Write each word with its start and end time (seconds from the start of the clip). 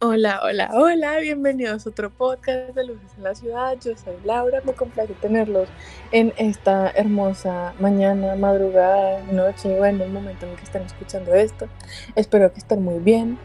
Hola, 0.00 0.38
hola, 0.44 0.70
hola, 0.74 1.18
bienvenidos 1.18 1.84
a 1.84 1.90
otro 1.90 2.08
podcast 2.08 2.72
de 2.72 2.86
Luces 2.86 3.10
en 3.16 3.24
la 3.24 3.34
Ciudad. 3.34 3.76
Yo 3.84 3.96
soy 3.96 4.14
Laura, 4.22 4.62
me 4.64 4.72
complace 4.72 5.12
tenerlos 5.14 5.68
en 6.12 6.32
esta 6.36 6.88
hermosa 6.90 7.74
mañana, 7.80 8.36
madrugada, 8.36 9.20
noche, 9.32 9.76
bueno, 9.76 10.04
el 10.04 10.12
momento 10.12 10.46
en 10.46 10.54
que 10.54 10.62
están 10.62 10.82
escuchando 10.82 11.34
esto. 11.34 11.66
Espero 12.14 12.52
que 12.52 12.60
estén 12.60 12.84
muy 12.84 13.00
bien. 13.00 13.40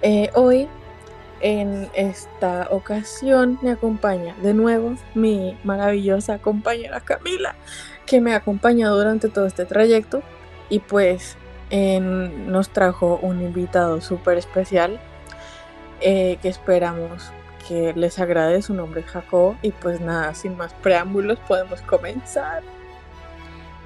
Eh, 0.00 0.30
hoy, 0.32 0.68
en 1.42 1.90
esta 1.92 2.68
ocasión, 2.70 3.58
me 3.60 3.72
acompaña 3.72 4.34
de 4.36 4.54
nuevo 4.54 4.94
mi 5.14 5.58
maravillosa 5.64 6.38
compañera 6.38 7.00
Camila, 7.00 7.56
que 8.06 8.22
me 8.22 8.32
ha 8.32 8.36
acompañado 8.36 8.96
durante 8.96 9.28
todo 9.28 9.44
este 9.44 9.66
trayecto 9.66 10.22
y 10.70 10.78
pues 10.78 11.36
nos 11.70 12.70
trajo 12.70 13.20
un 13.22 13.42
invitado 13.42 14.00
súper 14.00 14.38
especial 14.38 14.98
eh, 16.00 16.38
que 16.42 16.48
esperamos 16.48 17.30
que 17.68 17.92
les 17.94 18.18
agrade. 18.18 18.62
Su 18.62 18.74
nombre 18.74 19.02
Jacob 19.02 19.56
y 19.62 19.70
pues 19.70 20.00
nada, 20.00 20.34
sin 20.34 20.56
más 20.56 20.72
preámbulos 20.74 21.38
podemos 21.40 21.80
comenzar. 21.82 22.62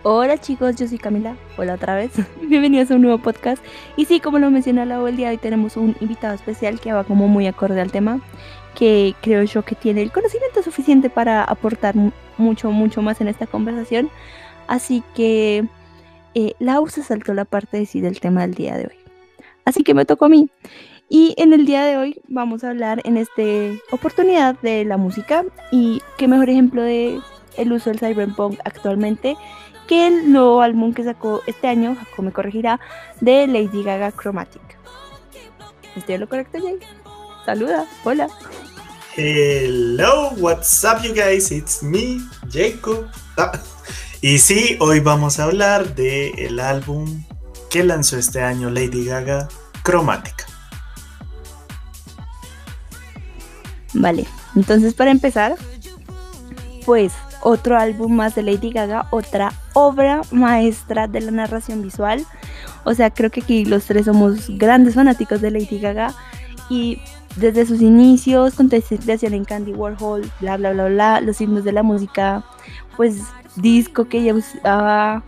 Hola 0.07 0.37
chicos, 0.37 0.77
yo 0.77 0.87
soy 0.87 0.99
Camila. 0.99 1.35
Hola 1.57 1.75
otra 1.75 1.95
vez. 1.95 2.13
Bienvenidos 2.43 2.91
a 2.91 2.95
un 2.97 3.03
nuevo 3.03 3.19
podcast. 3.19 3.65
Y 3.97 4.05
sí, 4.05 4.21
como 4.21 4.39
lo 4.39 4.51
mencioné 4.51 4.85
la 4.85 4.97
el 5.09 5.17
día 5.17 5.29
de 5.29 5.37
hoy, 5.37 5.39
tenemos 5.39 5.79
un 5.79 5.97
invitado 6.01 6.35
especial 6.35 6.79
que 6.79 6.93
va 6.93 7.05
como 7.05 7.27
muy 7.27 7.47
acorde 7.47 7.81
al 7.81 7.91
tema, 7.91 8.21
que 8.75 9.15
creo 9.23 9.43
yo 9.45 9.63
que 9.63 9.75
tiene 9.75 10.03
el 10.03 10.13
conocimiento 10.13 10.63
suficiente 10.63 11.09
para 11.09 11.43
aportar 11.43 11.95
mucho, 12.37 12.71
mucho 12.71 13.01
más 13.01 13.21
en 13.23 13.29
esta 13.29 13.47
conversación. 13.47 14.11
Así 14.67 15.03
que 15.15 15.65
eh, 16.35 16.53
Lau 16.59 16.87
se 16.89 17.03
saltó 17.03 17.33
la 17.33 17.47
parte 17.47 17.79
de 17.79 17.87
sí 17.87 18.01
del 18.03 18.21
tema 18.21 18.43
del 18.43 18.55
día 18.55 18.77
de 18.77 18.87
hoy. 18.87 18.97
Así 19.65 19.83
que 19.83 19.95
me 19.95 20.05
tocó 20.05 20.27
a 20.27 20.29
mí. 20.29 20.51
Y 21.09 21.35
en 21.37 21.53
el 21.53 21.67
día 21.67 21.85
de 21.85 21.97
hoy 21.97 22.21
vamos 22.29 22.65
a 22.65 22.71
hablar 22.71 23.01
en 23.05 23.17
esta 23.17 23.43
oportunidad 23.91 24.59
de 24.61 24.85
la 24.85 24.97
música 24.97 25.45
y 25.71 26.03
qué 26.17 26.29
mejor 26.29 26.51
ejemplo 26.51 26.83
de 26.83 27.21
el 27.57 27.73
uso 27.73 27.91
del 27.91 28.01
cyberpunk 28.01 28.59
actualmente 28.65 29.37
que 29.87 30.07
el 30.07 30.33
nuevo 30.33 30.63
álbum 30.63 30.95
que 30.95 31.05
sacó 31.05 31.43
este 31.47 31.69
año, 31.69 31.95
Jacob 31.95 32.25
me 32.25 32.33
corregirá, 32.33 32.81
de 33.21 33.47
Lady 33.47 33.83
Gaga 33.83 34.13
Chromatic. 34.13 34.63
¿Estoy 35.95 36.17
en 36.17 36.23
lo 36.23 36.29
correcto, 36.29 36.59
Jay? 36.61 36.79
Saluda, 37.45 37.87
hola. 38.05 38.29
Hello, 39.17 40.31
what's 40.39 40.83
up 40.85 41.03
you 41.03 41.15
guys? 41.15 41.53
It's 41.53 41.83
me, 41.83 42.19
Jacob. 42.51 43.07
Ah, 43.37 43.53
y 44.21 44.39
sí, 44.39 44.77
hoy 44.81 45.01
vamos 45.01 45.39
a 45.39 45.45
hablar 45.45 45.95
del 45.95 46.39
el 46.39 46.61
álbum 46.61 47.25
que 47.71 47.85
lanzó 47.85 48.17
este 48.17 48.41
año 48.41 48.71
Lady 48.71 49.05
Gaga, 49.05 49.49
Chromatic. 49.85 50.54
Vale, 53.95 54.27
entonces 54.57 54.95
para 54.95 55.11
empezar, 55.11 55.55
pues 56.85 57.13
otro 57.43 57.79
álbum 57.79 58.13
más 58.13 58.35
de 58.35 58.43
Lady 58.43 58.71
Gaga, 58.71 59.07
otra 59.11 59.53
obra 59.75 60.23
maestra 60.31 61.07
de 61.07 61.21
la 61.21 61.31
narración 61.31 61.83
visual. 61.83 62.25
O 62.85 62.95
sea, 62.95 63.11
creo 63.11 63.31
que 63.31 63.41
aquí 63.41 63.65
los 63.65 63.85
tres 63.85 64.07
somos 64.07 64.49
grandes 64.59 64.95
fanáticos 64.95 65.41
de 65.41 65.51
Lady 65.51 65.79
Gaga 65.79 66.15
y 66.69 66.99
desde 67.37 67.67
sus 67.67 67.81
inicios, 67.81 68.55
con 68.55 68.71
en 68.73 69.45
Candy 69.45 69.73
Warhol, 69.73 70.31
bla, 70.41 70.57
bla, 70.57 70.73
bla, 70.73 70.87
bla, 70.87 71.21
los 71.21 71.41
himnos 71.41 71.65
de 71.65 71.73
la 71.73 71.83
música, 71.83 72.45
pues 72.97 73.21
disco 73.57 74.07
que 74.07 74.19
ella 74.19 74.35
usaba 74.35 75.23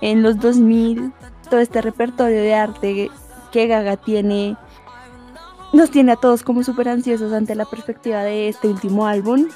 en 0.00 0.22
los 0.22 0.38
2000, 0.38 1.12
todo 1.48 1.60
este 1.60 1.80
repertorio 1.80 2.40
de 2.40 2.54
arte 2.54 3.10
que 3.50 3.66
Gaga 3.66 3.96
tiene 3.96 4.56
nos 5.72 5.90
tiene 5.90 6.12
a 6.12 6.16
todos 6.16 6.42
como 6.42 6.62
súper 6.62 6.88
ansiosos 6.88 7.32
ante 7.32 7.54
la 7.54 7.64
perspectiva 7.64 8.22
de 8.22 8.48
este 8.48 8.68
último 8.68 9.06
álbum. 9.06 9.48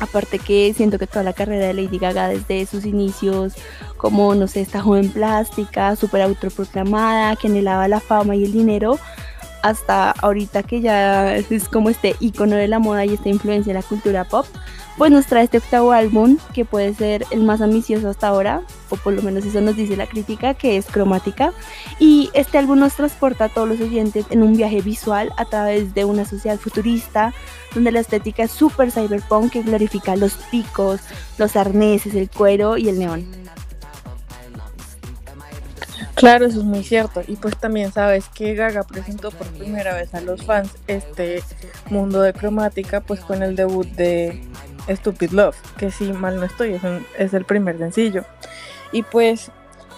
Aparte 0.00 0.38
que 0.38 0.72
siento 0.74 0.98
que 0.98 1.06
toda 1.06 1.22
la 1.22 1.32
carrera 1.32 1.66
de 1.66 1.74
Lady 1.74 1.98
Gaga 1.98 2.28
desde 2.28 2.66
sus 2.66 2.84
inicios, 2.86 3.54
como 3.96 4.34
no 4.34 4.48
sé, 4.48 4.62
esta 4.62 4.80
joven 4.80 5.10
plástica, 5.10 5.94
súper 5.96 6.22
autoproclamada, 6.22 7.36
que 7.36 7.46
anhelaba 7.48 7.86
la 7.88 8.00
fama 8.00 8.34
y 8.34 8.44
el 8.44 8.52
dinero, 8.52 8.98
hasta 9.62 10.10
ahorita 10.10 10.64
que 10.64 10.80
ya 10.80 11.36
es 11.36 11.68
como 11.68 11.88
este 11.88 12.16
icono 12.18 12.56
de 12.56 12.66
la 12.66 12.80
moda 12.80 13.04
y 13.04 13.14
esta 13.14 13.28
influencia 13.28 13.70
en 13.70 13.76
la 13.76 13.82
cultura 13.82 14.24
pop, 14.24 14.46
pues 14.98 15.10
nos 15.10 15.26
trae 15.26 15.44
este 15.44 15.58
octavo 15.58 15.92
álbum 15.92 16.38
que 16.52 16.64
puede 16.64 16.94
ser 16.94 17.24
el 17.30 17.42
más 17.42 17.60
ambicioso 17.60 18.08
hasta 18.08 18.28
ahora, 18.28 18.62
o 18.90 18.96
por 18.96 19.12
lo 19.12 19.22
menos 19.22 19.44
eso 19.44 19.60
nos 19.60 19.76
dice 19.76 19.96
la 19.96 20.06
crítica, 20.06 20.54
que 20.54 20.76
es 20.76 20.86
cromática. 20.86 21.52
Y 21.98 22.30
este 22.34 22.58
álbum 22.58 22.78
nos 22.78 22.94
transporta 22.94 23.46
a 23.46 23.48
todos 23.48 23.68
los 23.68 23.80
oyentes 23.80 24.26
en 24.30 24.42
un 24.42 24.56
viaje 24.56 24.80
visual 24.80 25.32
a 25.36 25.44
través 25.44 25.94
de 25.94 26.04
una 26.04 26.24
sociedad 26.24 26.58
futurista, 26.58 27.32
donde 27.74 27.92
la 27.92 28.00
estética 28.00 28.44
es 28.44 28.50
súper 28.50 28.92
cyberpunk 28.92 29.52
que 29.52 29.62
glorifica 29.62 30.14
los 30.16 30.34
picos, 30.50 31.00
los 31.38 31.56
arneses, 31.56 32.14
el 32.14 32.28
cuero 32.30 32.76
y 32.76 32.88
el 32.88 32.98
neón. 32.98 33.42
Claro, 36.14 36.46
eso 36.46 36.60
es 36.60 36.64
muy 36.64 36.84
cierto. 36.84 37.22
Y 37.26 37.34
pues 37.34 37.56
también 37.56 37.90
sabes 37.92 38.28
que 38.28 38.54
Gaga 38.54 38.84
presentó 38.84 39.30
por 39.30 39.46
primera 39.48 39.94
vez 39.94 40.14
a 40.14 40.20
los 40.20 40.44
fans 40.44 40.70
este 40.86 41.42
mundo 41.90 42.20
de 42.20 42.32
cromática, 42.32 43.00
pues 43.00 43.20
con 43.20 43.42
el 43.42 43.56
debut 43.56 43.88
de 43.88 44.40
Stupid 44.88 45.30
Love, 45.30 45.56
que 45.76 45.90
si 45.90 46.12
mal 46.12 46.36
no 46.36 46.44
estoy, 46.44 46.80
es, 47.18 47.34
el 47.34 47.44
primer 47.44 47.78
sencillo. 47.78 48.24
Y 48.92 49.02
pues 49.02 49.50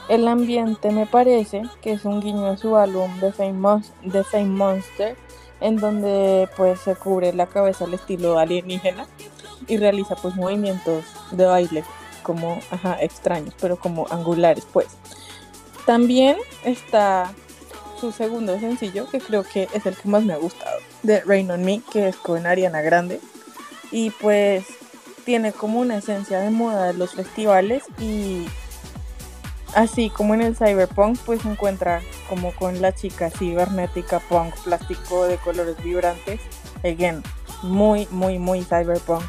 el 0.08 0.28
ambiente 0.28 0.90
me 0.90 1.06
parece 1.06 1.62
que 1.80 1.92
es 1.92 2.04
un 2.04 2.20
guiño 2.20 2.46
a 2.46 2.56
su 2.56 2.76
álbum 2.76 3.10
The 3.20 3.32
Fame, 3.32 4.48
Monster, 4.48 5.16
en 5.60 5.76
donde 5.76 6.48
pues 6.56 6.80
se 6.80 6.94
cubre 6.94 7.32
la 7.32 7.46
cabeza 7.46 7.84
al 7.84 7.94
estilo 7.94 8.38
alienígena 8.38 9.06
y 9.66 9.78
realiza 9.78 10.14
pues 10.16 10.34
movimientos 10.34 11.04
de 11.30 11.46
baile 11.46 11.84
como 12.22 12.58
extraños, 13.00 13.54
pero 13.60 13.76
como 13.76 14.06
angulares 14.10 14.66
pues. 14.72 14.88
También 15.86 16.36
está 16.64 17.32
su 18.00 18.12
segundo 18.12 18.58
sencillo, 18.58 19.08
que 19.08 19.20
creo 19.20 19.44
que 19.44 19.68
es 19.72 19.86
el 19.86 19.96
que 19.96 20.08
más 20.08 20.24
me 20.24 20.32
ha 20.32 20.38
gustado, 20.38 20.78
de 21.02 21.20
Rain 21.20 21.50
on 21.50 21.62
Me, 21.64 21.82
que 21.92 22.08
es 22.08 22.16
con 22.16 22.46
Ariana 22.46 22.82
Grande. 22.82 23.20
Y 23.90 24.10
pues 24.10 24.64
tiene 25.24 25.52
como 25.52 25.80
una 25.80 25.96
esencia 25.96 26.40
de 26.40 26.50
moda 26.50 26.86
de 26.86 26.94
los 26.94 27.14
festivales 27.14 27.84
y 27.98 28.46
así 29.74 30.10
como 30.10 30.34
en 30.34 30.42
el 30.42 30.56
cyberpunk 30.56 31.18
pues 31.24 31.42
se 31.42 31.50
encuentra 31.50 32.02
como 32.28 32.54
con 32.54 32.80
la 32.82 32.94
chica 32.94 33.30
cibernética 33.30 34.20
punk 34.20 34.54
plástico 34.62 35.24
de 35.24 35.36
colores 35.38 35.82
vibrantes 35.82 36.40
again 36.84 37.22
muy 37.62 38.06
muy 38.10 38.38
muy 38.38 38.62
cyberpunk 38.62 39.24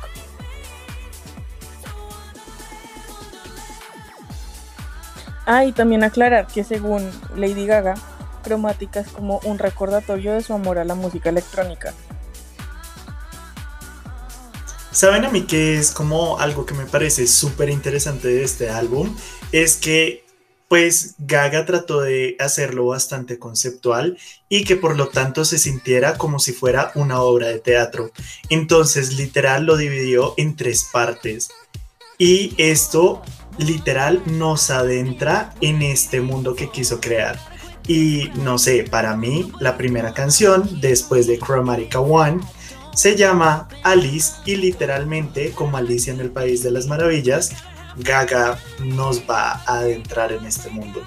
Ah, 5.48 5.64
y 5.64 5.72
también 5.74 6.04
aclarar 6.04 6.48
que 6.48 6.64
según 6.64 7.12
Lady 7.36 7.68
Gaga, 7.68 7.94
Cromática 8.44 9.00
es 9.02 9.08
como 9.10 9.40
un 9.44 9.60
recordatorio 9.60 10.34
de 10.34 10.42
su 10.42 10.54
amor 10.54 10.80
a 10.80 10.86
la 10.86 10.96
música 10.96 11.30
electrónica. 11.30 11.94
¿Saben 14.96 15.26
a 15.26 15.30
mí 15.30 15.42
que 15.42 15.78
es 15.78 15.92
como 15.92 16.40
algo 16.40 16.66
que 16.66 16.74
me 16.74 16.86
parece 16.86 17.28
súper 17.28 17.70
interesante 17.70 18.30
de 18.30 18.46
este 18.46 18.70
álbum? 18.70 19.14
Es 19.52 19.76
que 19.76 20.24
pues 20.70 21.16
Gaga 21.18 21.66
trató 21.66 22.00
de 22.00 22.38
hacerlo 22.40 22.86
bastante 22.86 23.38
conceptual 23.38 24.18
y 24.48 24.64
que 24.64 24.78
por 24.78 24.96
lo 24.96 25.10
tanto 25.10 25.44
se 25.44 25.58
sintiera 25.58 26.18
como 26.18 26.40
si 26.40 26.54
fuera 26.54 26.94
una 26.96 27.20
obra 27.20 27.50
de 27.50 27.60
teatro. 27.60 28.12
Entonces 28.50 29.18
literal 29.18 29.66
lo 29.66 29.76
dividió 29.76 30.34
en 30.38 30.56
tres 30.56 30.88
partes. 30.94 31.50
Y 32.18 32.54
esto 32.56 33.22
literal 33.58 34.24
nos 34.26 34.70
adentra 34.70 35.54
en 35.60 35.82
este 35.82 36.22
mundo 36.22 36.56
que 36.56 36.72
quiso 36.72 37.02
crear. 37.02 37.38
Y 37.86 38.32
no 38.36 38.58
sé, 38.58 38.86
para 38.90 39.18
mí 39.18 39.52
la 39.60 39.76
primera 39.76 40.14
canción 40.14 40.80
después 40.80 41.28
de 41.28 41.38
Chromatica 41.38 42.00
One 42.00 42.40
se 42.96 43.16
llama 43.16 43.68
Alice 43.84 44.34
y 44.46 44.56
literalmente 44.56 45.52
como 45.52 45.78
Alicia 45.78 46.14
en 46.14 46.22
el 46.22 46.32
País 46.32 46.64
de 46.64 46.72
las 46.72 46.88
Maravillas, 46.88 47.52
Gaga 47.98 48.58
nos 48.80 49.22
va 49.30 49.62
a 49.66 49.80
adentrar 49.80 50.32
en 50.32 50.46
este 50.46 50.70
mundo. 50.70 51.04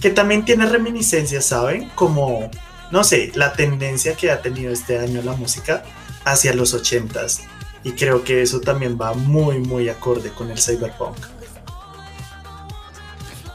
Que 0.00 0.10
también 0.10 0.44
tiene 0.44 0.66
reminiscencias, 0.66 1.44
¿saben? 1.44 1.90
Como, 1.94 2.50
no 2.90 3.04
sé, 3.04 3.32
la 3.34 3.52
tendencia 3.52 4.14
que 4.16 4.30
ha 4.30 4.42
tenido 4.42 4.72
este 4.72 4.98
año 4.98 5.22
la 5.22 5.32
música 5.32 5.84
hacia 6.24 6.54
los 6.54 6.74
ochentas. 6.74 7.42
Y 7.84 7.92
creo 7.92 8.24
que 8.24 8.42
eso 8.42 8.60
también 8.60 8.98
va 9.00 9.14
muy, 9.14 9.58
muy 9.58 9.88
acorde 9.88 10.30
con 10.30 10.50
el 10.50 10.58
cyberpunk. 10.58 11.16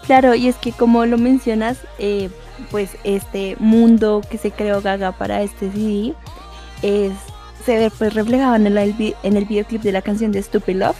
Claro, 0.06 0.36
y 0.36 0.48
es 0.48 0.56
que 0.56 0.72
como 0.72 1.06
lo 1.06 1.18
mencionas, 1.18 1.78
eh, 2.00 2.30
pues 2.70 2.92
este 3.04 3.56
mundo 3.60 4.22
que 4.30 4.38
se 4.38 4.52
creó 4.52 4.82
Gaga 4.82 5.12
para 5.12 5.42
este 5.42 5.72
CD 5.72 6.14
es, 6.82 7.14
se 7.62 7.78
ve 7.78 7.92
pues 7.96 8.14
reflejado 8.14 8.56
en 8.56 8.68
el, 8.68 8.78
en 8.78 9.38
el 9.38 9.46
videoclip 9.46 9.82
de 9.82 9.92
la 9.92 10.02
canción 10.02 10.32
de 10.32 10.42
Stupid 10.42 10.76
Love, 10.76 10.98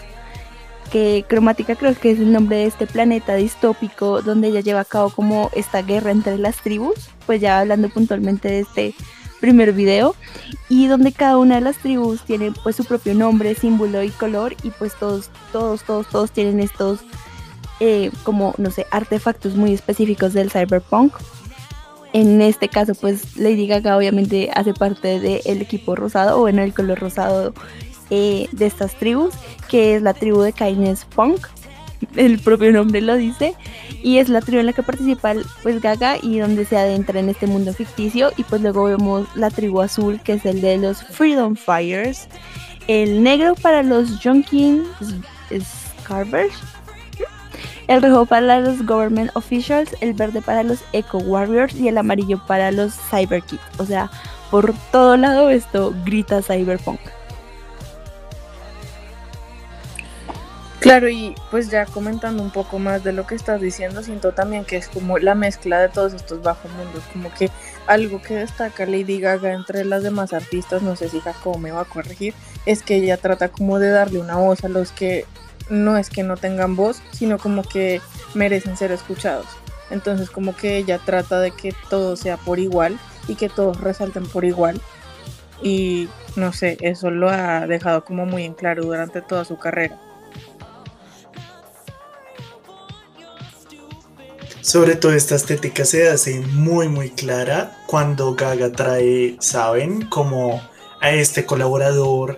que 0.92 1.26
Cromática 1.28 1.76
creo 1.76 1.96
que 1.96 2.12
es 2.12 2.20
el 2.20 2.32
nombre 2.32 2.58
de 2.58 2.66
este 2.66 2.88
planeta 2.88 3.36
distópico 3.36 4.22
donde 4.22 4.50
ella 4.50 4.60
lleva 4.60 4.82
a 4.82 4.86
cabo 4.86 5.10
como 5.10 5.50
esta 5.54 5.82
guerra 5.82 6.12
entre 6.12 6.38
las 6.38 6.58
tribus, 6.58 7.10
pues 7.26 7.42
ya 7.42 7.60
hablando 7.60 7.90
puntualmente 7.90 8.50
de 8.50 8.60
este 8.60 8.96
primer 9.40 9.74
video 9.74 10.16
y 10.70 10.88
donde 10.88 11.12
cada 11.12 11.38
una 11.38 11.56
de 11.56 11.62
las 11.62 11.78
tribus 11.78 12.22
tiene 12.24 12.52
pues 12.64 12.76
su 12.76 12.86
propio 12.86 13.16
nombre, 13.16 13.56
símbolo 13.56 14.04
y 14.04 14.10
color 14.10 14.56
y 14.64 14.70
pues 14.72 14.94
todos, 15.00 15.30
todos, 15.52 15.84
todos, 15.84 16.08
todos 16.08 16.32
tienen 16.32 16.60
estos 16.60 17.00
eh, 17.80 18.12
como, 18.24 18.54
no 18.60 18.70
sé, 18.70 18.86
artefactos 18.92 19.56
muy 19.56 19.74
específicos 19.74 20.34
del 20.34 20.52
cyberpunk. 20.52 21.14
En 22.14 22.42
este 22.42 22.68
caso, 22.68 22.94
pues 22.94 23.38
Lady 23.38 23.68
Gaga 23.68 23.96
obviamente 23.96 24.50
hace 24.54 24.74
parte 24.74 25.20
del 25.20 25.62
equipo 25.62 25.96
rosado, 25.96 26.42
o 26.42 26.50
en 26.50 26.60
el 26.60 26.74
color 26.74 27.00
rosado 27.00 27.54
eh, 28.10 28.50
de 28.52 28.66
estas 28.66 28.96
tribus, 28.96 29.34
que 29.70 29.96
es 29.96 30.02
la 30.02 30.14
tribu 30.14 30.42
de 30.42 30.52
Kindness 30.52 31.06
Punk, 31.06 31.48
el 32.16 32.40
propio 32.40 32.72
nombre 32.72 33.00
lo 33.00 33.16
dice, 33.16 33.56
y 34.04 34.18
es 34.18 34.28
la 34.28 34.42
tribu 34.42 34.60
en 34.60 34.66
la 34.66 34.74
que 34.74 34.84
participa 34.84 35.34
pues 35.64 35.82
Gaga 35.82 36.18
y 36.22 36.40
donde 36.40 36.66
se 36.66 36.76
adentra 36.76 37.20
en 37.20 37.30
este 37.30 37.48
mundo 37.48 37.74
ficticio, 37.74 38.32
y 38.36 38.44
pues 38.44 38.62
luego 38.62 38.86
vemos 38.86 39.28
la 39.36 39.50
tribu 39.50 39.82
azul, 39.82 40.20
que 40.22 40.34
es 40.34 40.46
el 40.46 40.60
de 40.60 40.78
los 40.78 41.04
Freedom 41.04 41.56
Fires, 41.56 42.28
el 42.88 43.24
negro 43.24 43.56
para 43.56 43.84
los 43.84 44.20
Junkin 44.22 44.84
Scarvers, 46.04 46.56
el 47.88 48.02
rojo 48.02 48.26
para 48.26 48.60
los 48.60 48.86
Government 48.86 49.32
Officials, 49.36 49.96
el 50.02 50.14
verde 50.14 50.42
para 50.42 50.64
los 50.64 50.80
Eco 50.94 51.18
Warriors 51.20 51.76
y 51.76 51.88
el 51.88 51.98
amarillo 51.98 52.42
para 52.48 52.72
los 52.72 52.94
Cyber 53.10 53.42
Kids. 53.44 53.62
O 53.78 53.86
sea, 53.86 54.10
por 54.50 54.74
todo 54.92 55.18
lado 55.18 55.50
esto 55.50 55.94
grita 56.06 56.42
Cyberpunk. 56.42 57.00
Claro, 60.82 61.10
y 61.10 61.36
pues 61.52 61.70
ya 61.70 61.86
comentando 61.86 62.42
un 62.42 62.50
poco 62.50 62.80
más 62.80 63.04
de 63.04 63.14
lo 63.14 63.28
que 63.28 63.36
estás 63.36 63.62
diciendo, 63.62 64.02
siento 64.02 64.32
también 64.32 64.66
que 64.66 64.78
es 64.78 64.88
como 64.88 65.20
la 65.20 65.36
mezcla 65.36 65.80
de 65.80 65.90
todos 65.90 66.12
estos 66.14 66.42
bajos 66.42 66.72
mundos, 66.72 67.04
como 67.14 67.32
que 67.32 67.52
algo 67.86 68.20
que 68.20 68.34
destaca 68.34 68.88
Lady 68.88 69.20
Gaga 69.20 69.54
entre 69.54 69.86
las 69.86 70.02
demás 70.02 70.34
artistas, 70.34 70.82
no 70.82 70.96
sé 70.96 71.08
si 71.10 71.20
Jacob 71.20 71.60
me 71.60 71.72
va 71.72 71.82
a 71.82 71.86
corregir, 71.86 72.34
es 72.66 72.82
que 72.82 72.96
ella 72.96 73.18
trata 73.18 73.50
como 73.50 73.78
de 73.78 73.92
darle 73.92 74.18
una 74.18 74.38
voz 74.38 74.64
a 74.64 74.70
los 74.70 74.92
que 74.92 75.28
no 75.72 75.98
es 75.98 76.10
que 76.10 76.22
no 76.22 76.38
tengan 76.38 76.76
voz, 76.76 77.02
sino 77.12 77.40
como 77.40 77.64
que 77.64 78.02
merecen 78.36 78.78
ser 78.78 78.92
escuchados. 78.92 79.48
Entonces 79.90 80.30
como 80.30 80.56
que 80.56 80.78
ella 80.78 81.00
trata 81.04 81.40
de 81.40 81.52
que 81.52 81.74
todo 81.90 82.16
sea 82.16 82.38
por 82.38 82.60
igual 82.60 83.00
y 83.28 83.36
que 83.36 83.50
todos 83.50 83.80
resalten 83.82 84.28
por 84.28 84.46
igual. 84.46 84.80
Y 85.64 86.10
no 86.36 86.54
sé, 86.54 86.78
eso 86.82 87.10
lo 87.10 87.30
ha 87.30 87.66
dejado 87.68 88.04
como 88.06 88.26
muy 88.26 88.44
en 88.44 88.54
claro 88.54 88.84
durante 88.84 89.22
toda 89.22 89.46
su 89.46 89.58
carrera. 89.58 90.00
Sobre 94.62 94.96
todo 94.96 95.14
esta 95.14 95.36
estética 95.36 95.86
se 95.86 96.10
hace 96.10 96.40
muy 96.40 96.88
muy 96.88 97.10
clara 97.10 97.78
cuando 97.88 98.36
Gaga 98.36 98.72
trae, 98.72 99.36
¿saben? 99.40 100.08
Como 100.08 100.62
a 101.02 101.12
este 101.12 101.46
colaborador 101.46 102.38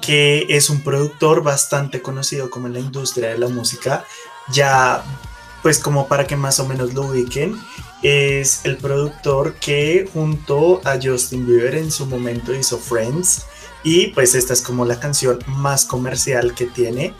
que 0.00 0.46
es 0.48 0.70
un 0.70 0.80
productor 0.82 1.42
bastante 1.42 2.02
conocido 2.02 2.50
como 2.50 2.66
en 2.66 2.74
la 2.74 2.80
industria 2.80 3.28
de 3.30 3.38
la 3.38 3.48
música, 3.48 4.04
ya 4.52 5.04
pues 5.62 5.78
como 5.78 6.08
para 6.08 6.26
que 6.26 6.36
más 6.36 6.58
o 6.58 6.66
menos 6.66 6.94
lo 6.94 7.02
ubiquen, 7.02 7.60
es 8.02 8.64
el 8.64 8.78
productor 8.78 9.54
que 9.54 10.08
junto 10.12 10.80
a 10.84 10.98
Justin 11.02 11.46
Bieber 11.46 11.74
en 11.74 11.90
su 11.90 12.06
momento 12.06 12.54
hizo 12.54 12.78
Friends 12.78 13.44
y 13.82 14.08
pues 14.08 14.34
esta 14.34 14.52
es 14.52 14.62
como 14.62 14.84
la 14.84 14.98
canción 14.98 15.38
más 15.46 15.84
comercial 15.84 16.54
que 16.54 16.66
tiene. 16.66 17.14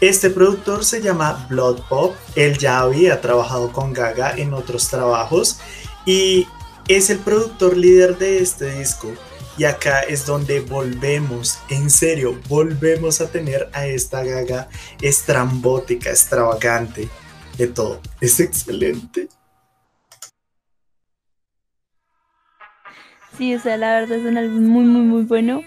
Este 0.00 0.30
productor 0.30 0.84
se 0.84 1.02
llama 1.02 1.46
Blood 1.50 1.82
Pop, 1.88 2.14
él 2.34 2.56
ya 2.58 2.80
había 2.80 3.20
trabajado 3.20 3.72
con 3.72 3.92
Gaga 3.92 4.34
en 4.36 4.54
otros 4.54 4.88
trabajos 4.88 5.58
y 6.06 6.46
es 6.88 7.10
el 7.10 7.18
productor 7.18 7.76
líder 7.76 8.16
de 8.18 8.38
este 8.38 8.78
disco. 8.78 9.12
Y 9.58 9.64
acá 9.64 10.00
es 10.00 10.24
donde 10.26 10.60
volvemos, 10.60 11.58
en 11.68 11.90
serio, 11.90 12.38
volvemos 12.48 13.20
a 13.20 13.28
tener 13.30 13.68
a 13.72 13.86
esta 13.86 14.24
gaga 14.24 14.68
estrambótica, 15.02 16.10
extravagante, 16.10 17.08
de 17.58 17.66
todo. 17.66 18.00
Es 18.20 18.40
excelente. 18.40 19.28
Sí, 23.36 23.54
o 23.54 23.60
sea, 23.60 23.76
la 23.76 24.00
verdad 24.00 24.18
es 24.18 24.24
un 24.26 24.38
álbum 24.38 24.66
muy, 24.66 24.84
muy, 24.84 25.02
muy 25.02 25.22
bueno. 25.24 25.62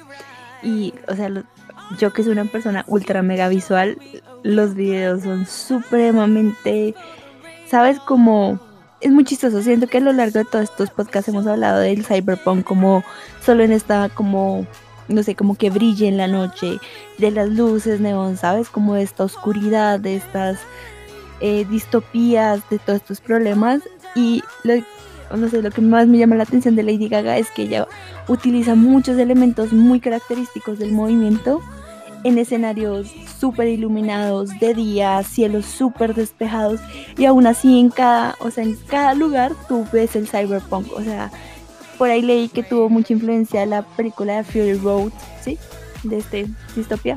Y, 0.61 0.93
o 1.07 1.15
sea, 1.15 1.29
yo 1.99 2.13
que 2.13 2.23
soy 2.23 2.31
una 2.31 2.45
persona 2.45 2.85
ultra 2.87 3.21
mega 3.21 3.47
visual, 3.47 3.97
los 4.43 4.75
videos 4.75 5.23
son 5.23 5.45
supremamente, 5.45 6.95
¿sabes? 7.67 7.99
Como 7.99 8.59
es 9.03 9.11
muy 9.11 9.25
chistoso. 9.25 9.61
Siento 9.61 9.87
que 9.87 9.97
a 9.97 10.01
lo 10.01 10.13
largo 10.13 10.39
de 10.39 10.45
todos 10.45 10.63
estos 10.63 10.89
podcasts 10.89 11.27
hemos 11.27 11.45
hablado 11.45 11.79
del 11.79 12.05
cyberpunk 12.05 12.63
como 12.63 13.03
solo 13.41 13.63
en 13.63 13.71
esta, 13.71 14.09
como, 14.09 14.65
no 15.09 15.23
sé, 15.23 15.35
como 15.35 15.55
que 15.55 15.69
brille 15.69 16.07
en 16.07 16.17
la 16.17 16.27
noche, 16.27 16.79
de 17.17 17.31
las 17.31 17.49
luces 17.49 17.99
neón, 17.99 18.37
¿sabes? 18.37 18.69
Como 18.69 18.95
de 18.95 19.03
esta 19.03 19.25
oscuridad, 19.25 19.99
de 19.99 20.15
estas 20.15 20.59
eh, 21.41 21.65
distopías, 21.69 22.61
de 22.69 22.79
todos 22.79 23.01
estos 23.01 23.19
problemas. 23.19 23.81
Y 24.15 24.41
lo, 24.63 24.75
no 25.35 25.49
sé, 25.49 25.61
lo 25.61 25.69
que 25.69 25.81
más 25.81 26.07
me 26.07 26.17
llama 26.17 26.35
la 26.35 26.43
atención 26.43 26.75
de 26.75 26.83
Lady 26.83 27.09
Gaga 27.09 27.37
es 27.37 27.51
que 27.51 27.63
ella 27.63 27.87
utiliza 28.29 28.75
muchos 28.75 29.17
elementos 29.17 29.73
muy 29.73 29.99
característicos 29.99 30.79
del 30.79 30.93
movimiento 30.93 31.61
en 32.23 32.37
escenarios 32.37 33.13
súper 33.39 33.67
iluminados 33.67 34.49
de 34.59 34.73
día, 34.73 35.21
cielos 35.23 35.65
súper 35.65 36.13
despejados 36.15 36.79
y 37.17 37.25
aún 37.25 37.47
así 37.47 37.79
en 37.79 37.89
cada, 37.89 38.35
o 38.39 38.51
sea, 38.51 38.63
en 38.63 38.75
cada 38.87 39.13
lugar 39.13 39.53
tú 39.67 39.85
ves 39.91 40.15
el 40.15 40.27
cyberpunk, 40.27 40.91
o 40.93 41.01
sea, 41.01 41.31
por 41.97 42.09
ahí 42.09 42.21
leí 42.21 42.49
que 42.49 42.63
tuvo 42.63 42.89
mucha 42.89 43.13
influencia 43.13 43.65
la 43.65 43.83
película 43.83 44.37
de 44.37 44.43
Fury 44.43 44.73
Road, 44.75 45.11
¿sí? 45.41 45.57
De 46.03 46.17
este 46.17 46.47
distopia. 46.75 47.15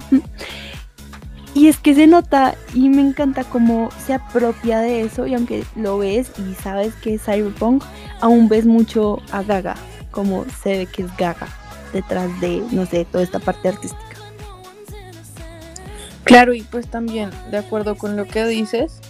Y 1.54 1.68
es 1.68 1.78
que 1.78 1.94
se 1.94 2.06
nota 2.06 2.54
y 2.74 2.90
me 2.90 3.00
encanta 3.00 3.42
cómo 3.42 3.88
se 4.04 4.12
apropia 4.12 4.80
de 4.80 5.00
eso 5.00 5.26
y 5.26 5.34
aunque 5.34 5.64
lo 5.74 5.96
ves 5.98 6.30
y 6.38 6.54
sabes 6.54 6.94
que 6.96 7.14
es 7.14 7.24
cyberpunk, 7.24 7.82
aún 8.20 8.48
ves 8.48 8.66
mucho 8.66 9.22
a 9.32 9.42
Gaga, 9.42 9.74
como 10.10 10.44
se 10.62 10.78
ve 10.78 10.86
que 10.86 11.04
es 11.04 11.16
Gaga 11.16 11.48
detrás 11.94 12.40
de, 12.40 12.62
no 12.72 12.84
sé, 12.84 13.06
toda 13.06 13.24
esta 13.24 13.38
parte 13.38 13.68
artística. 13.68 14.05
Claro, 16.26 16.52
y 16.54 16.62
pues 16.62 16.88
también, 16.88 17.30
de 17.52 17.58
acuerdo 17.58 17.94
con 17.94 18.16
lo 18.16 18.24
que 18.24 18.44
dices, 18.46 19.00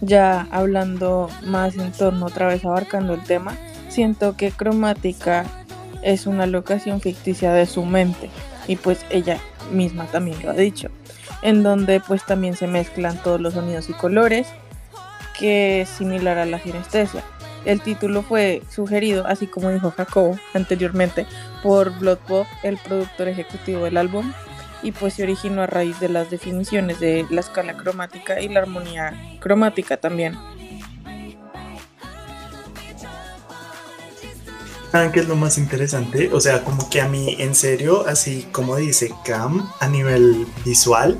ya 0.00 0.48
hablando 0.50 1.30
más 1.44 1.76
en 1.76 1.92
torno, 1.92 2.26
otra 2.26 2.48
vez 2.48 2.64
abarcando 2.64 3.14
el 3.14 3.22
tema, 3.22 3.56
siento 3.88 4.36
que 4.36 4.50
cromática 4.50 5.46
es 6.02 6.26
una 6.26 6.46
locación 6.46 7.00
ficticia 7.00 7.52
de 7.52 7.64
su 7.64 7.84
mente 7.84 8.28
y 8.66 8.74
pues 8.74 9.06
ella 9.08 9.38
misma 9.70 10.06
también 10.06 10.42
lo 10.42 10.50
ha 10.50 10.54
dicho, 10.54 10.88
en 11.42 11.62
donde 11.62 12.00
pues 12.00 12.26
también 12.26 12.56
se 12.56 12.66
mezclan 12.66 13.22
todos 13.22 13.40
los 13.40 13.54
sonidos 13.54 13.88
y 13.88 13.92
colores, 13.92 14.48
que 15.38 15.82
es 15.82 15.88
similar 15.88 16.38
a 16.38 16.44
la 16.44 16.58
sinestesia. 16.58 17.22
El 17.66 17.80
título 17.80 18.22
fue 18.22 18.62
sugerido, 18.68 19.28
así 19.28 19.46
como 19.46 19.70
dijo 19.70 19.92
Jacobo 19.92 20.36
anteriormente, 20.54 21.24
por 21.62 21.96
Blood 22.00 22.18
Pop, 22.18 22.48
el 22.64 22.78
productor 22.78 23.28
ejecutivo 23.28 23.84
del 23.84 23.96
álbum, 23.96 24.32
y 24.82 24.92
pues 24.92 25.14
se 25.14 25.22
originó 25.22 25.62
a 25.62 25.66
raíz 25.66 25.98
de 26.00 26.08
las 26.08 26.30
definiciones 26.30 27.00
de 27.00 27.26
la 27.30 27.40
escala 27.40 27.76
cromática 27.76 28.40
y 28.40 28.48
la 28.48 28.60
armonía 28.60 29.38
cromática 29.40 29.96
también. 29.96 30.36
¿Saben 34.90 35.12
qué 35.12 35.20
es 35.20 35.28
lo 35.28 35.36
más 35.36 35.58
interesante? 35.58 36.30
O 36.32 36.40
sea, 36.40 36.64
como 36.64 36.88
que 36.88 37.02
a 37.02 37.08
mí, 37.08 37.36
en 37.38 37.54
serio, 37.54 38.06
así 38.06 38.48
como 38.52 38.76
dice 38.76 39.12
Cam, 39.24 39.68
a 39.80 39.88
nivel 39.88 40.46
visual, 40.64 41.18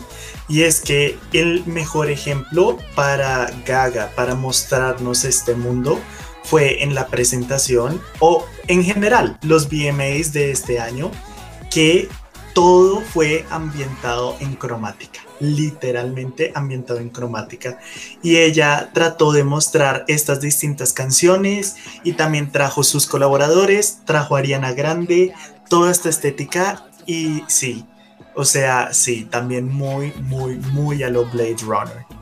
y 0.48 0.62
es 0.62 0.80
que 0.80 1.18
el 1.34 1.66
mejor 1.66 2.10
ejemplo 2.10 2.78
para 2.94 3.50
Gaga, 3.66 4.10
para 4.16 4.34
mostrarnos 4.34 5.24
este 5.24 5.54
mundo, 5.54 6.00
fue 6.44 6.82
en 6.82 6.94
la 6.94 7.08
presentación 7.08 8.00
o 8.20 8.46
en 8.68 8.82
general 8.82 9.38
los 9.42 9.68
VMAs 9.68 10.32
de 10.32 10.50
este 10.50 10.80
año, 10.80 11.10
que 11.70 12.08
todo 12.55 13.00
fue 13.00 13.45
ambientado 13.50 14.37
en 14.40 14.55
cromática, 14.55 15.21
literalmente 15.40 16.52
ambientado 16.55 16.99
en 17.00 17.11
cromática. 17.11 17.78
Y 18.23 18.37
ella 18.37 18.90
trató 18.93 19.33
de 19.33 19.45
mostrar 19.45 20.05
estas 20.09 20.40
distintas 20.40 20.93
canciones 20.93 21.76
y 22.05 22.12
también 22.12 22.50
trajo 22.50 22.83
sus 22.83 23.07
colaboradores, 23.07 24.00
trajo 24.05 24.37
a 24.37 24.40
Ariana 24.40 24.73
Grande, 24.73 25.33
toda 25.69 25.90
esta 25.90 26.09
estética 26.09 26.87
y 27.07 27.45
sí, 27.47 27.85
o 28.35 28.45
sea, 28.45 28.93
sí, 28.93 29.25
también 29.25 29.67
muy, 29.67 30.12
muy, 30.23 30.57
muy 30.57 31.02
a 31.02 31.11
lo 31.11 31.25
Blade 31.25 31.57
Runner. 31.62 32.17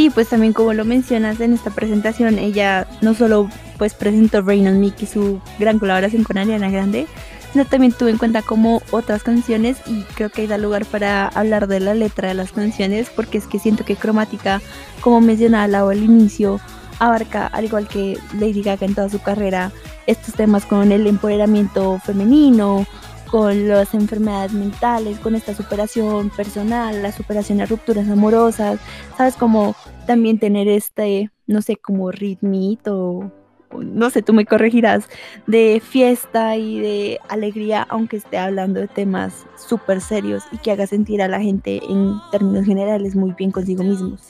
Sí, 0.00 0.08
pues 0.08 0.30
también 0.30 0.54
como 0.54 0.72
lo 0.72 0.86
mencionas 0.86 1.40
en 1.40 1.52
esta 1.52 1.68
presentación, 1.68 2.38
ella 2.38 2.88
no 3.02 3.12
solo 3.12 3.50
pues 3.76 3.92
presentó 3.92 4.40
Rain 4.40 4.66
on 4.66 4.80
Me, 4.80 4.94
su 5.06 5.42
gran 5.58 5.78
colaboración 5.78 6.24
con 6.24 6.38
Ariana 6.38 6.70
Grande, 6.70 7.06
sino 7.52 7.66
también 7.66 7.92
tuve 7.92 8.08
en 8.08 8.16
cuenta 8.16 8.40
como 8.40 8.80
otras 8.92 9.22
canciones 9.22 9.76
y 9.86 10.04
creo 10.14 10.30
que 10.30 10.40
hay 10.40 10.46
da 10.46 10.56
lugar 10.56 10.86
para 10.86 11.28
hablar 11.28 11.66
de 11.66 11.80
la 11.80 11.92
letra 11.92 12.28
de 12.28 12.34
las 12.34 12.52
canciones 12.52 13.10
porque 13.14 13.36
es 13.36 13.46
que 13.46 13.58
siento 13.58 13.84
que 13.84 13.94
Cromática, 13.94 14.62
como 15.02 15.20
mencionaba 15.20 15.90
al 15.90 16.02
inicio, 16.02 16.60
abarca, 16.98 17.46
al 17.48 17.66
igual 17.66 17.86
que 17.86 18.16
Lady 18.38 18.62
Gaga 18.62 18.86
en 18.86 18.94
toda 18.94 19.10
su 19.10 19.20
carrera, 19.20 19.70
estos 20.06 20.32
temas 20.32 20.64
con 20.64 20.92
el 20.92 21.06
empoderamiento 21.06 21.98
femenino, 21.98 22.86
con 23.30 23.68
las 23.68 23.94
enfermedades 23.94 24.52
mentales, 24.52 25.18
con 25.20 25.34
esta 25.34 25.54
superación 25.54 26.30
personal, 26.30 27.02
la 27.02 27.12
superación 27.12 27.58
de 27.58 27.66
rupturas 27.66 28.08
amorosas, 28.08 28.80
sabes, 29.16 29.36
como 29.36 29.76
también 30.06 30.38
tener 30.38 30.66
este, 30.68 31.30
no 31.46 31.62
sé, 31.62 31.76
como 31.76 32.10
ritmito, 32.10 33.30
no 33.78 34.10
sé, 34.10 34.22
tú 34.22 34.32
me 34.32 34.46
corregirás, 34.46 35.08
de 35.46 35.80
fiesta 35.84 36.56
y 36.56 36.80
de 36.80 37.20
alegría, 37.28 37.86
aunque 37.88 38.16
esté 38.16 38.38
hablando 38.38 38.80
de 38.80 38.88
temas 38.88 39.46
súper 39.56 40.00
serios 40.00 40.42
y 40.50 40.58
que 40.58 40.72
haga 40.72 40.86
sentir 40.86 41.22
a 41.22 41.28
la 41.28 41.40
gente 41.40 41.80
en 41.88 42.14
términos 42.32 42.64
generales 42.64 43.14
muy 43.14 43.32
bien 43.32 43.52
consigo 43.52 43.84
mismos. 43.84 44.28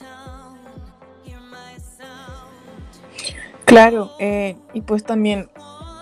Claro, 3.65 4.11
eh, 4.19 4.57
y 4.73 4.81
pues 4.81 5.03
también 5.03 5.49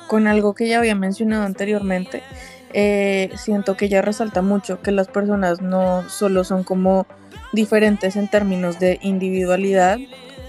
con 0.08 0.26
algo 0.26 0.56
que 0.56 0.68
ya 0.68 0.80
había 0.80 0.96
mencionado 0.96 1.44
anteriormente, 1.46 2.24
eh, 2.74 3.32
siento 3.36 3.76
que 3.76 3.90
ya 3.90 4.02
resalta 4.02 4.42
mucho 4.42 4.82
que 4.82 4.92
las 4.92 5.08
personas 5.08 5.62
no 5.62 6.08
solo 6.10 6.44
son 6.44 6.64
como 6.64 7.08
diferentes 7.52 8.16
en 8.16 8.28
términos 8.28 8.80
de 8.80 9.00
individualidad, 9.02 9.98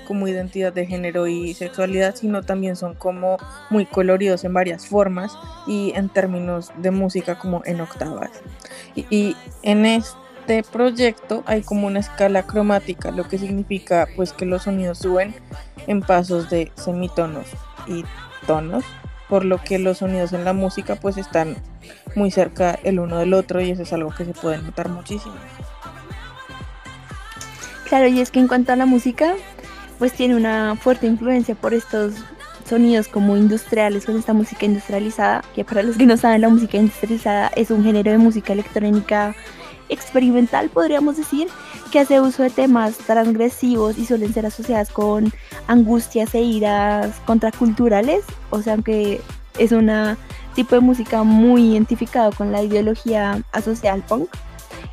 como 0.06 0.28
identidad 0.28 0.72
de 0.72 0.86
género 0.86 1.28
y 1.28 1.54
sexualidad, 1.54 2.14
sino 2.16 2.42
también 2.42 2.76
son 2.76 2.94
como 2.94 3.38
muy 3.70 3.86
coloridos 3.86 4.44
en 4.44 4.52
varias 4.52 4.86
formas 4.86 5.38
y 5.66 5.92
en 5.94 6.08
términos 6.08 6.72
de 6.78 6.90
música 6.90 7.38
como 7.38 7.62
en 7.64 7.80
octavas. 7.80 8.30
Y, 8.94 9.06
y 9.08 9.36
en 9.62 9.86
este 9.86 10.64
proyecto 10.70 11.44
hay 11.46 11.62
como 11.62 11.86
una 11.86 12.00
escala 12.00 12.42
cromática, 12.42 13.12
lo 13.12 13.28
que 13.28 13.38
significa 13.38 14.08
pues 14.16 14.32
que 14.32 14.46
los 14.46 14.64
sonidos 14.64 14.98
suben 14.98 15.34
en 15.86 16.02
pasos 16.02 16.50
de 16.50 16.72
semitonos 16.74 17.46
y 17.86 18.04
tonos 18.46 18.84
por 19.30 19.44
lo 19.44 19.62
que 19.62 19.78
los 19.78 19.98
sonidos 19.98 20.32
en 20.32 20.44
la 20.44 20.52
música 20.52 20.96
pues 20.96 21.16
están 21.16 21.56
muy 22.16 22.30
cerca 22.30 22.78
el 22.82 22.98
uno 22.98 23.18
del 23.18 23.32
otro 23.32 23.60
y 23.60 23.70
eso 23.70 23.82
es 23.82 23.92
algo 23.92 24.10
que 24.10 24.24
se 24.24 24.32
puede 24.32 24.58
notar 24.58 24.88
muchísimo. 24.88 25.36
Claro, 27.88 28.08
y 28.08 28.20
es 28.20 28.30
que 28.30 28.40
en 28.40 28.48
cuanto 28.48 28.72
a 28.72 28.76
la 28.76 28.86
música, 28.86 29.34
pues 29.98 30.12
tiene 30.12 30.36
una 30.36 30.76
fuerte 30.76 31.06
influencia 31.06 31.54
por 31.54 31.74
estos 31.74 32.14
sonidos 32.68 33.08
como 33.08 33.36
industriales, 33.36 34.04
con 34.04 34.16
esta 34.16 34.32
música 34.32 34.66
industrializada, 34.66 35.42
que 35.54 35.64
para 35.64 35.82
los 35.82 35.96
que 35.96 36.06
no 36.06 36.16
saben, 36.16 36.40
la 36.40 36.48
música 36.48 36.76
industrializada 36.76 37.50
es 37.56 37.70
un 37.70 37.82
género 37.84 38.12
de 38.12 38.18
música 38.18 38.52
electrónica 38.52 39.34
experimental, 39.90 40.70
podríamos 40.70 41.16
decir, 41.16 41.48
que 41.90 42.00
hace 42.00 42.20
uso 42.20 42.42
de 42.42 42.50
temas 42.50 42.96
transgresivos 42.96 43.98
y 43.98 44.06
suelen 44.06 44.32
ser 44.32 44.46
asociadas 44.46 44.90
con 44.90 45.32
angustias 45.66 46.34
e 46.34 46.40
iras 46.40 47.14
contraculturales, 47.26 48.24
o 48.50 48.62
sea, 48.62 48.76
que 48.78 49.20
es 49.58 49.72
un 49.72 49.90
tipo 50.54 50.74
de 50.74 50.80
música 50.80 51.22
muy 51.22 51.72
identificado 51.72 52.32
con 52.32 52.52
la 52.52 52.62
ideología 52.62 53.42
asociada 53.52 53.94
al 53.94 54.02
punk, 54.02 54.30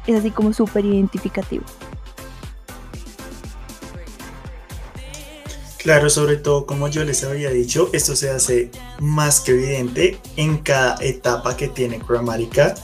es 0.08 0.20
así 0.20 0.32
como 0.32 0.54
súper 0.54 0.86
identificativo. 0.86 1.64
Claro, 5.78 6.10
sobre 6.10 6.36
todo 6.36 6.66
como 6.66 6.90
yo 6.90 7.06
les 7.06 7.24
había 7.24 7.50
dicho, 7.50 7.90
esto 7.94 8.16
se 8.16 8.30
hace 8.30 8.72
más 9.00 9.40
que 9.40 9.54
evidente 9.54 10.20
en 10.36 10.58
cada 10.58 10.98
etapa 11.00 11.56
que 11.56 11.70
tiene 11.70 12.00
Chromatica 12.00 12.76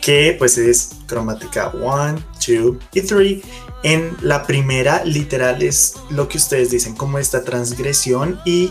que 0.00 0.34
pues 0.38 0.58
es 0.58 0.90
cromática 1.06 1.70
1, 1.74 2.22
2 2.46 2.76
y 2.94 3.00
3. 3.02 3.42
En 3.82 4.16
la 4.20 4.46
primera, 4.46 5.04
literal, 5.04 5.62
es 5.62 5.94
lo 6.10 6.28
que 6.28 6.38
ustedes 6.38 6.70
dicen, 6.70 6.94
como 6.94 7.18
esta 7.18 7.44
transgresión 7.44 8.38
y 8.44 8.70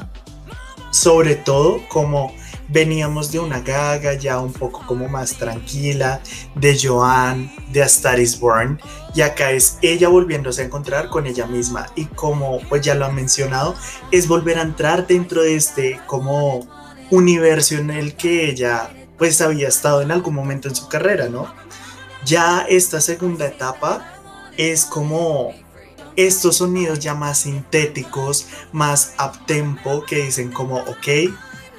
sobre 0.91 1.35
todo 1.35 1.81
como 1.87 2.33
veníamos 2.67 3.31
de 3.31 3.39
una 3.39 3.61
gaga 3.61 4.13
ya 4.13 4.39
un 4.39 4.53
poco 4.53 4.83
como 4.85 5.07
más 5.07 5.33
tranquila, 5.33 6.21
de 6.55 6.77
Joan, 6.79 7.51
de 7.71 7.81
A 7.83 7.87
Star 7.87 8.19
is 8.19 8.39
Born, 8.39 8.79
y 9.15 9.21
acá 9.21 9.51
es 9.51 9.77
ella 9.81 10.07
volviéndose 10.07 10.61
a 10.61 10.65
encontrar 10.65 11.09
con 11.09 11.25
ella 11.25 11.47
misma 11.47 11.87
y 11.95 12.05
como 12.05 12.59
pues 12.69 12.81
ya 12.81 12.93
lo 12.95 13.05
han 13.05 13.15
mencionado, 13.15 13.75
es 14.11 14.27
volver 14.27 14.59
a 14.59 14.61
entrar 14.61 15.07
dentro 15.07 15.41
de 15.41 15.55
este 15.55 15.99
como 16.05 16.67
universo 17.09 17.75
en 17.75 17.89
el 17.89 18.15
que 18.15 18.49
ella 18.49 18.91
pues 19.19 19.41
había 19.41 19.67
estado 19.67 20.01
en 20.01 20.11
algún 20.11 20.33
momento 20.33 20.67
en 20.67 20.75
su 20.75 20.87
carrera, 20.87 21.29
¿no? 21.29 21.53
Ya 22.25 22.65
esta 22.67 22.99
segunda 23.01 23.45
etapa 23.45 24.19
es 24.57 24.85
como 24.85 25.53
estos 26.15 26.57
sonidos 26.57 26.99
ya 26.99 27.13
más 27.13 27.39
sintéticos, 27.39 28.47
más 28.71 29.13
up 29.19 29.45
tempo, 29.45 30.03
que 30.03 30.23
dicen 30.23 30.51
como, 30.51 30.77
ok, 30.77 31.31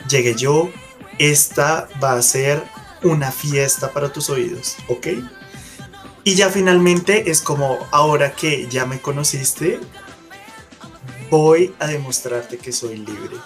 llegué 0.09 0.35
yo, 0.35 0.71
esta 1.19 1.89
va 2.03 2.13
a 2.13 2.23
ser 2.23 2.63
una 3.03 3.33
fiesta 3.33 3.93
para 3.93 4.13
tus 4.13 4.31
oídos, 4.31 4.77
¿ok? 4.89 5.09
Y 6.25 6.35
ya 6.35 6.51
finalmente 6.51 7.31
es 7.31 7.41
como, 7.41 7.79
ahora 7.91 8.33
que 8.33 8.67
ya 8.69 8.87
me 8.87 9.01
conociste, 9.01 9.81
voy 11.31 11.75
a 11.79 11.87
demostrarte 11.87 12.59
que 12.59 12.73
soy 12.73 12.97
libre. 12.97 13.37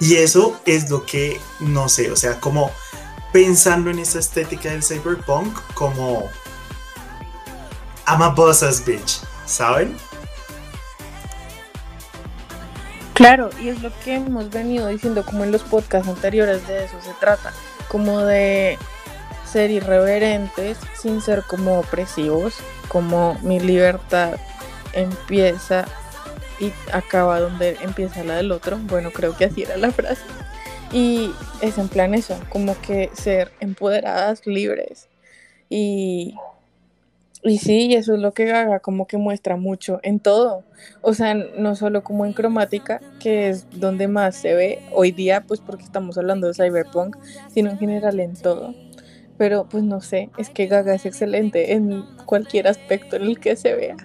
Y 0.00 0.16
eso 0.16 0.60
es 0.66 0.90
lo 0.90 1.06
que, 1.06 1.40
no 1.60 1.88
sé, 1.88 2.10
o 2.10 2.16
sea, 2.16 2.40
como 2.40 2.70
pensando 3.34 3.90
en 3.90 3.98
esa 3.98 4.20
estética 4.20 4.70
del 4.70 4.84
cyberpunk 4.84 5.58
como 5.74 6.30
I'm 8.06 8.34
bitch, 8.86 9.22
¿saben? 9.44 9.96
Claro, 13.14 13.50
y 13.60 13.70
es 13.70 13.82
lo 13.82 13.90
que 14.04 14.14
hemos 14.14 14.50
venido 14.50 14.86
diciendo 14.86 15.24
como 15.24 15.42
en 15.42 15.50
los 15.50 15.64
podcasts 15.64 16.08
anteriores, 16.08 16.64
de 16.68 16.84
eso 16.84 16.94
se 17.02 17.12
trata, 17.14 17.52
como 17.88 18.20
de 18.20 18.78
ser 19.44 19.72
irreverentes 19.72 20.78
sin 20.96 21.20
ser 21.20 21.42
como 21.42 21.80
opresivos, 21.80 22.54
como 22.86 23.36
mi 23.42 23.58
libertad 23.58 24.34
empieza 24.92 25.86
y 26.60 26.72
acaba 26.92 27.40
donde 27.40 27.78
empieza 27.82 28.22
la 28.22 28.36
del 28.36 28.52
otro. 28.52 28.78
Bueno, 28.78 29.10
creo 29.10 29.36
que 29.36 29.46
así 29.46 29.62
era 29.64 29.76
la 29.76 29.90
frase. 29.90 30.22
Y 30.94 31.32
es 31.60 31.76
en 31.76 31.88
plan 31.88 32.14
eso, 32.14 32.38
como 32.50 32.80
que 32.80 33.10
ser 33.14 33.50
empoderadas, 33.58 34.46
libres. 34.46 35.08
Y, 35.68 36.36
y 37.42 37.58
sí, 37.58 37.94
eso 37.94 38.14
es 38.14 38.20
lo 38.20 38.32
que 38.32 38.44
Gaga 38.44 38.78
como 38.78 39.08
que 39.08 39.16
muestra 39.16 39.56
mucho 39.56 39.98
en 40.04 40.20
todo. 40.20 40.62
O 41.02 41.12
sea, 41.12 41.34
no 41.34 41.74
solo 41.74 42.04
como 42.04 42.24
en 42.26 42.32
cromática, 42.32 43.00
que 43.18 43.48
es 43.48 43.66
donde 43.72 44.06
más 44.06 44.36
se 44.36 44.54
ve 44.54 44.78
hoy 44.92 45.10
día, 45.10 45.40
pues 45.40 45.58
porque 45.58 45.82
estamos 45.82 46.16
hablando 46.16 46.46
de 46.46 46.54
cyberpunk, 46.54 47.16
sino 47.52 47.70
en 47.70 47.78
general 47.78 48.20
en 48.20 48.36
todo. 48.36 48.72
Pero 49.36 49.68
pues 49.68 49.82
no 49.82 50.00
sé, 50.00 50.30
es 50.38 50.48
que 50.48 50.68
Gaga 50.68 50.94
es 50.94 51.06
excelente 51.06 51.72
en 51.72 52.04
cualquier 52.24 52.68
aspecto 52.68 53.16
en 53.16 53.22
el 53.22 53.40
que 53.40 53.56
se 53.56 53.74
vea. 53.74 53.96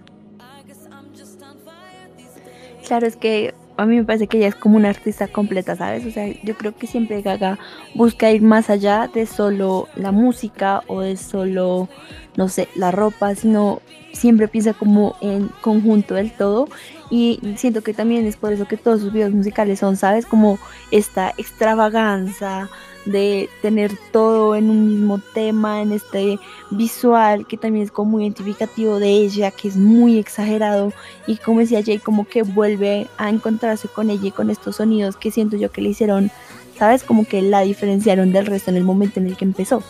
Claro, 2.88 3.06
es 3.06 3.16
que 3.16 3.54
a 3.80 3.86
mí 3.86 3.96
me 3.96 4.04
parece 4.04 4.28
que 4.28 4.38
ella 4.38 4.48
es 4.48 4.56
como 4.56 4.76
una 4.76 4.90
artista 4.90 5.28
completa, 5.28 5.76
¿sabes? 5.76 6.06
O 6.06 6.12
sea, 6.12 6.28
yo 6.44 6.56
creo 6.56 6.76
que 6.76 6.86
siempre 6.86 7.22
Gaga 7.22 7.58
busca 7.96 8.30
ir 8.30 8.42
más 8.42 8.70
allá 8.70 9.10
de 9.14 9.26
solo 9.26 9.88
la 9.96 10.12
música 10.12 10.82
o 10.88 11.00
de 11.00 11.16
solo, 11.16 11.88
no 12.36 12.50
sé, 12.50 12.68
la 12.76 12.92
ropa, 12.92 13.36
sino 13.36 13.82
siempre 14.12 14.50
piensa 14.50 14.74
como 14.74 15.16
en 15.22 15.50
conjunto 15.62 16.16
del 16.16 16.32
todo 16.32 16.68
y 17.10 17.40
siento 17.58 17.82
que 17.82 17.94
también 17.94 18.26
es 18.26 18.38
por 18.38 18.54
eso 18.54 18.68
que 18.68 18.78
todos 18.78 19.02
sus 19.02 19.12
videos 19.12 19.32
musicales 19.32 19.80
son, 19.80 19.98
¿sabes? 19.98 20.26
Como 20.26 20.60
esta 20.92 21.34
extravaganza, 21.38 22.70
de 23.06 23.50
tener 23.62 23.92
todo 24.12 24.56
en 24.56 24.70
un 24.70 24.88
mismo 24.88 25.20
tema, 25.34 25.82
en 25.82 25.92
este 25.92 26.40
visual 26.70 27.48
que 27.48 27.58
también 27.58 27.86
es 27.86 27.92
como 27.92 28.12
muy 28.12 28.24
identificativo 28.24 29.00
de 29.00 29.10
ella, 29.10 29.52
que 29.52 29.68
es 29.68 29.76
muy 29.76 30.18
exagerado 30.18 30.94
y 31.26 31.38
como 31.38 31.62
decía 31.62 31.84
Jay, 31.84 32.00
como 32.00 32.28
que 32.28 32.44
vuelve 32.44 33.08
a 33.18 33.30
encontrarse 33.30 33.88
con 33.88 34.10
ella 34.10 34.28
y 34.28 34.32
con 34.32 34.50
estos 34.50 34.78
sonidos 34.78 35.16
que 35.16 35.32
siento 35.32 35.58
yo 35.58 35.72
que 35.72 35.82
le 35.82 35.90
hicieron, 35.90 36.32
¿sabes? 36.78 37.04
Como 37.04 37.26
que 37.26 37.42
la 37.42 37.62
diferenciaron 37.62 38.32
del 38.32 38.46
resto 38.46 38.70
en 38.70 38.78
el 38.78 38.84
momento 38.84 39.20
en 39.20 39.28
el 39.28 39.38
que 39.38 39.46
empezó. 39.46 39.84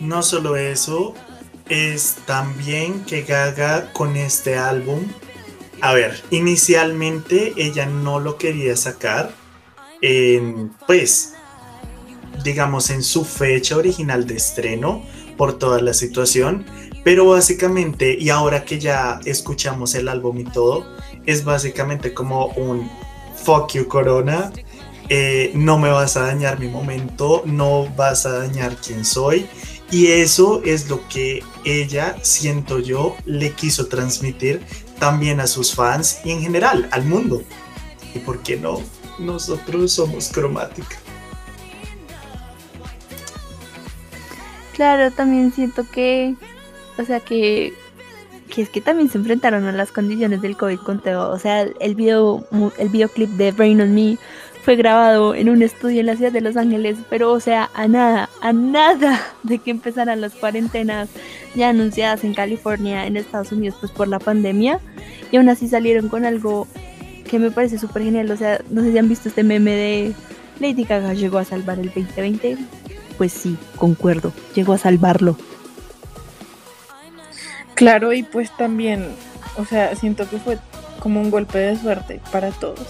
No 0.00 0.22
solo 0.22 0.56
eso, 0.56 1.14
es 1.72 2.16
también 2.26 3.02
que 3.06 3.22
Gaga 3.22 3.90
con 3.94 4.14
este 4.18 4.58
álbum, 4.58 5.06
a 5.80 5.94
ver, 5.94 6.22
inicialmente 6.30 7.54
ella 7.56 7.86
no 7.86 8.20
lo 8.20 8.36
quería 8.36 8.76
sacar, 8.76 9.32
en, 10.02 10.70
pues, 10.86 11.32
digamos, 12.44 12.90
en 12.90 13.02
su 13.02 13.24
fecha 13.24 13.78
original 13.78 14.26
de 14.26 14.36
estreno 14.36 15.02
por 15.38 15.58
toda 15.58 15.80
la 15.80 15.94
situación, 15.94 16.66
pero 17.04 17.24
básicamente, 17.24 18.18
y 18.20 18.28
ahora 18.28 18.66
que 18.66 18.78
ya 18.78 19.20
escuchamos 19.24 19.94
el 19.94 20.08
álbum 20.08 20.40
y 20.40 20.44
todo, 20.44 20.86
es 21.24 21.42
básicamente 21.42 22.12
como 22.12 22.48
un 22.48 22.90
fuck 23.42 23.72
you 23.72 23.88
corona, 23.88 24.52
eh, 25.08 25.52
no 25.54 25.78
me 25.78 25.88
vas 25.88 26.18
a 26.18 26.26
dañar 26.26 26.60
mi 26.60 26.68
momento, 26.68 27.42
no 27.46 27.86
vas 27.96 28.26
a 28.26 28.40
dañar 28.40 28.76
quién 28.76 29.06
soy. 29.06 29.48
Y 29.92 30.06
eso 30.06 30.62
es 30.64 30.88
lo 30.88 31.06
que 31.08 31.44
ella, 31.66 32.16
siento 32.22 32.78
yo, 32.78 33.14
le 33.26 33.52
quiso 33.52 33.88
transmitir 33.88 34.62
también 34.98 35.38
a 35.38 35.46
sus 35.46 35.74
fans 35.74 36.20
y 36.24 36.30
en 36.30 36.40
general 36.40 36.88
al 36.92 37.04
mundo. 37.04 37.42
¿Y 38.14 38.18
por 38.20 38.42
qué 38.42 38.56
no? 38.56 38.80
Nosotros 39.18 39.92
somos 39.92 40.30
cromática. 40.30 40.96
Claro, 44.72 45.10
también 45.10 45.52
siento 45.52 45.84
que, 45.92 46.36
o 46.96 47.04
sea, 47.04 47.20
que, 47.20 47.74
que 48.48 48.62
es 48.62 48.70
que 48.70 48.80
también 48.80 49.10
se 49.10 49.18
enfrentaron 49.18 49.66
a 49.66 49.72
las 49.72 49.92
condiciones 49.92 50.40
del 50.40 50.56
COVID 50.56 50.78
con 50.78 51.02
todo. 51.02 51.30
O 51.30 51.38
sea, 51.38 51.62
el 51.80 51.94
video, 51.94 52.46
el 52.78 52.88
videoclip 52.88 53.28
de 53.32 53.52
Brain 53.52 53.82
on 53.82 53.94
Me 53.94 54.16
fue 54.64 54.76
grabado 54.76 55.34
en 55.34 55.48
un 55.48 55.62
estudio 55.62 56.00
en 56.00 56.06
la 56.06 56.16
ciudad 56.16 56.32
de 56.32 56.40
Los 56.40 56.56
Ángeles, 56.56 56.98
pero 57.10 57.32
o 57.32 57.40
sea, 57.40 57.70
a 57.74 57.88
nada, 57.88 58.28
a 58.40 58.52
nada 58.52 59.20
de 59.42 59.58
que 59.58 59.70
empezaran 59.70 60.20
las 60.20 60.34
cuarentenas 60.34 61.08
ya 61.54 61.70
anunciadas 61.70 62.24
en 62.24 62.34
California, 62.34 63.06
en 63.06 63.16
Estados 63.16 63.52
Unidos, 63.52 63.76
pues 63.80 63.92
por 63.92 64.08
la 64.08 64.18
pandemia, 64.18 64.80
y 65.30 65.36
aún 65.36 65.48
así 65.48 65.68
salieron 65.68 66.08
con 66.08 66.24
algo 66.24 66.66
que 67.28 67.38
me 67.38 67.50
parece 67.50 67.78
súper 67.78 68.02
genial. 68.02 68.30
O 68.30 68.36
sea, 68.36 68.60
no 68.70 68.82
sé 68.82 68.92
si 68.92 68.98
han 68.98 69.08
visto 69.08 69.28
este 69.28 69.42
meme 69.42 69.72
de 69.72 70.14
Lady 70.60 70.84
Gaga 70.84 71.14
llegó 71.14 71.38
a 71.38 71.44
salvar 71.44 71.78
el 71.78 71.86
2020 71.86 72.58
pues 73.22 73.32
sí, 73.32 73.56
concuerdo, 73.76 74.32
llegó 74.54 74.72
a 74.72 74.78
salvarlo. 74.78 75.36
Claro, 77.74 78.12
y 78.12 78.22
pues 78.22 78.50
también, 78.56 79.06
o 79.56 79.64
sea, 79.64 79.94
siento 79.96 80.28
que 80.28 80.38
fue 80.38 80.58
como 80.98 81.20
un 81.20 81.30
golpe 81.30 81.58
de 81.58 81.76
suerte 81.76 82.20
para 82.30 82.50
todos. 82.50 82.86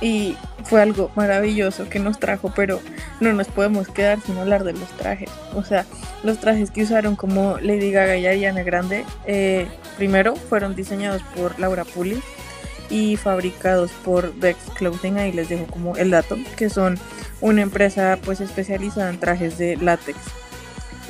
Y 0.00 0.36
fue 0.72 0.80
algo 0.80 1.10
maravilloso 1.16 1.90
que 1.90 1.98
nos 1.98 2.18
trajo, 2.18 2.50
pero 2.56 2.80
no 3.20 3.30
nos 3.34 3.46
podemos 3.48 3.88
quedar 3.88 4.22
sin 4.22 4.38
hablar 4.38 4.64
de 4.64 4.72
los 4.72 4.88
trajes. 4.96 5.28
O 5.54 5.62
sea, 5.62 5.84
los 6.22 6.38
trajes 6.38 6.70
que 6.70 6.82
usaron 6.82 7.14
como 7.14 7.58
Lady 7.58 7.90
Gaga 7.90 8.16
y 8.16 8.26
Ariana 8.26 8.62
Grande, 8.62 9.04
eh, 9.26 9.68
primero 9.98 10.34
fueron 10.34 10.74
diseñados 10.74 11.20
por 11.36 11.60
Laura 11.60 11.84
Puli 11.84 12.22
y 12.88 13.18
fabricados 13.18 13.90
por 14.02 14.34
Bex 14.34 14.70
Clothing, 14.74 15.18
ahí 15.18 15.30
les 15.32 15.50
dejo 15.50 15.66
como 15.66 15.94
el 15.96 16.10
dato, 16.10 16.38
que 16.56 16.70
son 16.70 16.98
una 17.42 17.60
empresa 17.60 18.18
pues 18.24 18.40
especializada 18.40 19.10
en 19.10 19.20
trajes 19.20 19.58
de 19.58 19.76
látex. 19.76 20.16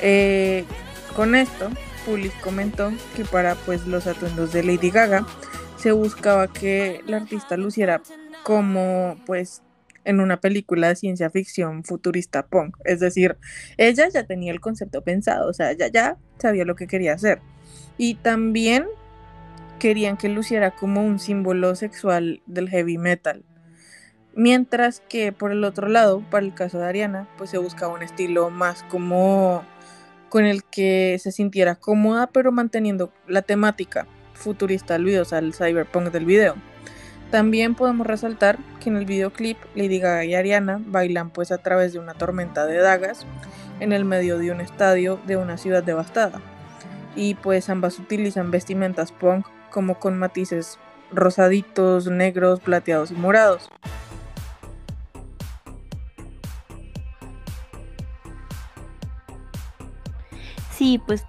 Eh, 0.01 0.65
con 1.15 1.35
esto, 1.35 1.69
Pulis 2.05 2.33
comentó 2.43 2.91
que 3.15 3.23
para 3.23 3.55
pues 3.55 3.87
los 3.87 4.07
atuendos 4.07 4.51
de 4.51 4.61
Lady 4.61 4.89
Gaga 4.89 5.25
se 5.77 5.93
buscaba 5.93 6.49
que 6.49 7.01
la 7.07 7.15
artista 7.15 7.55
luciera 7.55 8.01
como 8.43 9.17
pues 9.25 9.61
en 10.05 10.19
una 10.19 10.39
película 10.39 10.89
de 10.89 10.95
ciencia 10.95 11.29
ficción 11.29 11.83
futurista 11.83 12.45
punk. 12.45 12.77
Es 12.83 12.99
decir, 12.99 13.37
ella 13.77 14.07
ya 14.09 14.25
tenía 14.25 14.51
el 14.51 14.59
concepto 14.59 15.01
pensado, 15.01 15.49
o 15.49 15.53
sea, 15.53 15.71
ella 15.71 15.87
ya 15.87 16.17
sabía 16.37 16.65
lo 16.65 16.75
que 16.75 16.87
quería 16.87 17.13
hacer. 17.13 17.41
Y 17.97 18.15
también 18.15 18.85
querían 19.79 20.17
que 20.17 20.29
luciera 20.29 20.71
como 20.71 21.05
un 21.05 21.19
símbolo 21.19 21.75
sexual 21.75 22.41
del 22.45 22.69
heavy 22.69 22.97
metal. 22.97 23.43
Mientras 24.35 25.01
que 25.01 25.31
por 25.31 25.51
el 25.51 25.63
otro 25.63 25.87
lado, 25.87 26.23
para 26.31 26.45
el 26.45 26.53
caso 26.53 26.79
de 26.79 26.87
Ariana, 26.87 27.29
pues 27.37 27.51
se 27.51 27.59
buscaba 27.59 27.93
un 27.93 28.01
estilo 28.01 28.49
más 28.49 28.83
como 28.83 29.63
con 30.29 30.45
el 30.45 30.63
que 30.63 31.17
se 31.21 31.31
sintiera 31.31 31.75
cómoda, 31.75 32.27
pero 32.27 32.51
manteniendo 32.51 33.13
la 33.27 33.43
temática 33.43 34.07
futurista 34.33 34.93
del 34.93 35.05
video, 35.05 35.21
o 35.21 35.25
sea, 35.25 35.37
el 35.37 35.53
cyberpunk 35.53 36.11
del 36.11 36.25
video. 36.25 36.55
También 37.33 37.73
podemos 37.73 38.05
resaltar 38.05 38.59
que 38.79 38.91
en 38.91 38.95
el 38.95 39.07
videoclip 39.07 39.57
Lady 39.73 39.97
Gaga 39.97 40.23
y 40.23 40.35
Ariana 40.35 40.79
bailan 40.85 41.31
pues 41.31 41.51
a 41.51 41.57
través 41.57 41.91
de 41.91 41.97
una 41.97 42.13
tormenta 42.13 42.67
de 42.67 42.77
dagas 42.77 43.25
en 43.79 43.91
el 43.91 44.05
medio 44.05 44.37
de 44.37 44.51
un 44.51 44.61
estadio 44.61 45.19
de 45.25 45.37
una 45.37 45.57
ciudad 45.57 45.81
devastada. 45.81 46.41
Y 47.15 47.33
pues 47.33 47.71
ambas 47.71 47.97
utilizan 47.97 48.51
vestimentas 48.51 49.11
punk 49.11 49.47
como 49.71 49.99
con 49.99 50.15
matices 50.19 50.77
rosaditos, 51.11 52.05
negros, 52.05 52.59
plateados 52.59 53.09
y 53.09 53.15
morados. 53.15 53.67
Sí, 60.77 61.01
pues 61.07 61.25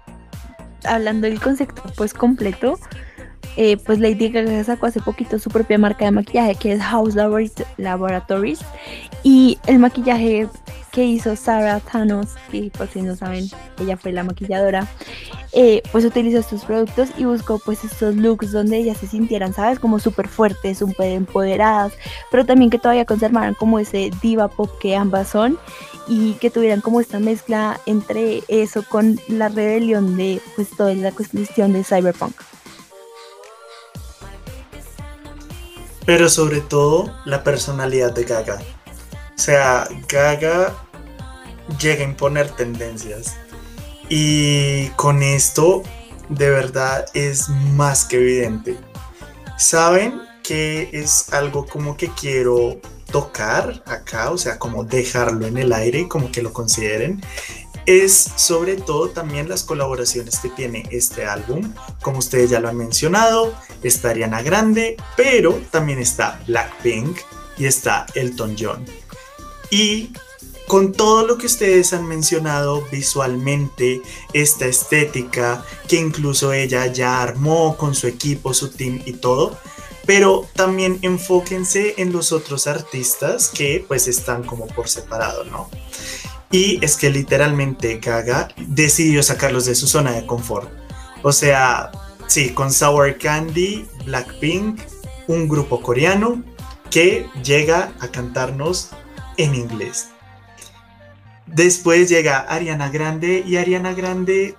hablando 0.83 1.25
del 1.25 1.41
concepto 1.41 1.81
pues 1.97 2.13
completo, 2.13 2.77
eh, 3.57 3.77
pues 3.77 3.99
Lady 3.99 4.29
Gaga 4.29 4.63
sacó 4.63 4.87
hace 4.87 4.99
poquito 5.01 5.39
su 5.39 5.49
propia 5.49 5.77
marca 5.77 6.05
de 6.05 6.11
maquillaje 6.11 6.55
que 6.55 6.73
es 6.73 6.81
House 6.81 7.15
Laboratories 7.77 8.59
y 9.23 9.57
el 9.67 9.79
maquillaje 9.79 10.47
que 10.91 11.03
hizo 11.03 11.35
Sarah 11.35 11.81
Thanos, 11.81 12.35
que 12.49 12.71
por 12.77 12.87
si 12.87 13.01
no 13.01 13.17
saben, 13.17 13.49
ella 13.81 13.97
fue 13.97 14.13
la 14.13 14.23
maquilladora, 14.23 14.87
eh, 15.51 15.83
pues 15.91 16.05
utilizó 16.05 16.39
estos 16.39 16.63
productos 16.63 17.09
y 17.17 17.25
buscó 17.25 17.59
pues 17.59 17.83
estos 17.83 18.15
looks 18.15 18.53
donde 18.53 18.77
ellas 18.77 18.97
se 18.97 19.07
sintieran, 19.07 19.53
¿sabes? 19.53 19.77
Como 19.77 19.99
súper 19.99 20.29
fuertes, 20.29 20.77
súper 20.77 21.11
empoderadas, 21.11 21.91
pero 22.31 22.45
también 22.45 22.69
que 22.69 22.79
todavía 22.79 23.03
conservaran 23.03 23.55
como 23.55 23.77
ese 23.79 24.09
diva 24.21 24.47
pop 24.47 24.71
que 24.79 24.95
ambas 24.95 25.27
son 25.27 25.57
y 26.07 26.33
que 26.35 26.49
tuvieran 26.49 26.79
como 26.79 27.01
esta 27.01 27.19
mezcla 27.19 27.79
entre 27.85 28.43
eso 28.47 28.83
con 28.87 29.19
la 29.27 29.49
rebelión 29.49 30.15
de 30.15 30.39
pues 30.55 30.69
toda 30.77 30.93
la 30.93 31.11
cuestión 31.11 31.73
de 31.73 31.83
cyberpunk. 31.83 32.35
Pero 36.05 36.29
sobre 36.29 36.61
todo 36.61 37.13
la 37.25 37.43
personalidad 37.43 38.13
de 38.13 38.23
Gaga. 38.23 38.61
O 39.35 39.37
sea, 39.37 39.87
Gaga 40.07 40.73
llega 41.79 42.01
a 42.01 42.07
imponer 42.07 42.49
tendencias. 42.51 43.35
Y 44.07 44.89
con 44.89 45.23
esto, 45.23 45.83
de 46.29 46.49
verdad, 46.49 47.05
es 47.13 47.49
más 47.49 48.05
que 48.05 48.17
evidente. 48.17 48.77
Saben 49.57 50.21
que 50.43 50.89
es 50.93 51.33
algo 51.33 51.65
como 51.65 51.97
que 51.97 52.09
quiero 52.09 52.79
tocar 53.11 53.83
acá, 53.85 54.31
o 54.31 54.37
sea, 54.37 54.59
como 54.59 54.83
dejarlo 54.83 55.47
en 55.47 55.57
el 55.57 55.73
aire, 55.73 56.07
como 56.07 56.31
que 56.31 56.41
lo 56.41 56.53
consideren, 56.53 57.21
es 57.85 58.31
sobre 58.35 58.75
todo 58.75 59.09
también 59.09 59.49
las 59.49 59.63
colaboraciones 59.63 60.39
que 60.39 60.49
tiene 60.49 60.87
este 60.91 61.25
álbum. 61.25 61.73
Como 62.01 62.19
ustedes 62.19 62.49
ya 62.49 62.59
lo 62.59 62.69
han 62.69 62.77
mencionado, 62.77 63.53
está 63.83 64.09
Ariana 64.09 64.41
Grande, 64.41 64.97
pero 65.15 65.59
también 65.71 65.99
está 65.99 66.41
Blackpink 66.47 67.17
y 67.57 67.65
está 67.65 68.05
Elton 68.15 68.55
John. 68.59 68.85
Y 69.69 70.11
con 70.67 70.91
todo 70.91 71.25
lo 71.27 71.37
que 71.37 71.45
ustedes 71.45 71.93
han 71.93 72.07
mencionado 72.07 72.83
visualmente, 72.91 74.01
esta 74.33 74.65
estética 74.65 75.63
que 75.87 75.97
incluso 75.97 76.53
ella 76.53 76.87
ya 76.87 77.21
armó 77.21 77.77
con 77.77 77.93
su 77.93 78.07
equipo, 78.07 78.53
su 78.53 78.69
team 78.69 79.01
y 79.05 79.13
todo, 79.13 79.57
pero 80.05 80.47
también 80.53 80.99
enfóquense 81.01 81.95
en 81.97 82.11
los 82.11 82.31
otros 82.31 82.67
artistas 82.67 83.49
que 83.49 83.83
pues 83.87 84.07
están 84.07 84.43
como 84.43 84.67
por 84.67 84.89
separado, 84.89 85.43
¿no? 85.45 85.69
Y 86.51 86.83
es 86.83 86.95
que 86.95 87.09
literalmente 87.09 87.99
Gaga 87.99 88.49
decidió 88.67 89.23
sacarlos 89.23 89.65
de 89.65 89.75
su 89.75 89.87
zona 89.87 90.11
de 90.11 90.25
confort. 90.25 90.69
O 91.23 91.31
sea, 91.31 91.91
sí, 92.27 92.51
con 92.51 92.71
Sour 92.71 93.17
Candy, 93.17 93.85
Blackpink, 94.05 94.79
un 95.27 95.47
grupo 95.47 95.81
coreano 95.81 96.43
que 96.91 97.27
llega 97.43 97.93
a 97.99 98.07
cantarnos 98.07 98.91
en 99.37 99.55
inglés. 99.55 100.09
Después 101.47 102.09
llega 102.09 102.39
Ariana 102.39 102.89
Grande 102.89 103.43
y 103.45 103.57
Ariana 103.57 103.93
Grande, 103.93 104.55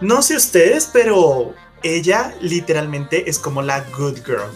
no 0.00 0.22
sé 0.22 0.36
ustedes, 0.36 0.88
pero 0.92 1.54
ella 1.82 2.34
literalmente 2.40 3.28
es 3.28 3.38
como 3.38 3.62
la 3.62 3.80
good 3.96 4.18
girl 4.24 4.50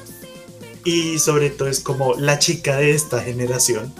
y 0.84 1.18
sobre 1.18 1.50
todo 1.50 1.68
es 1.68 1.80
como 1.80 2.14
la 2.14 2.38
chica 2.38 2.76
de 2.76 2.92
esta 2.92 3.20
generación. 3.20 3.92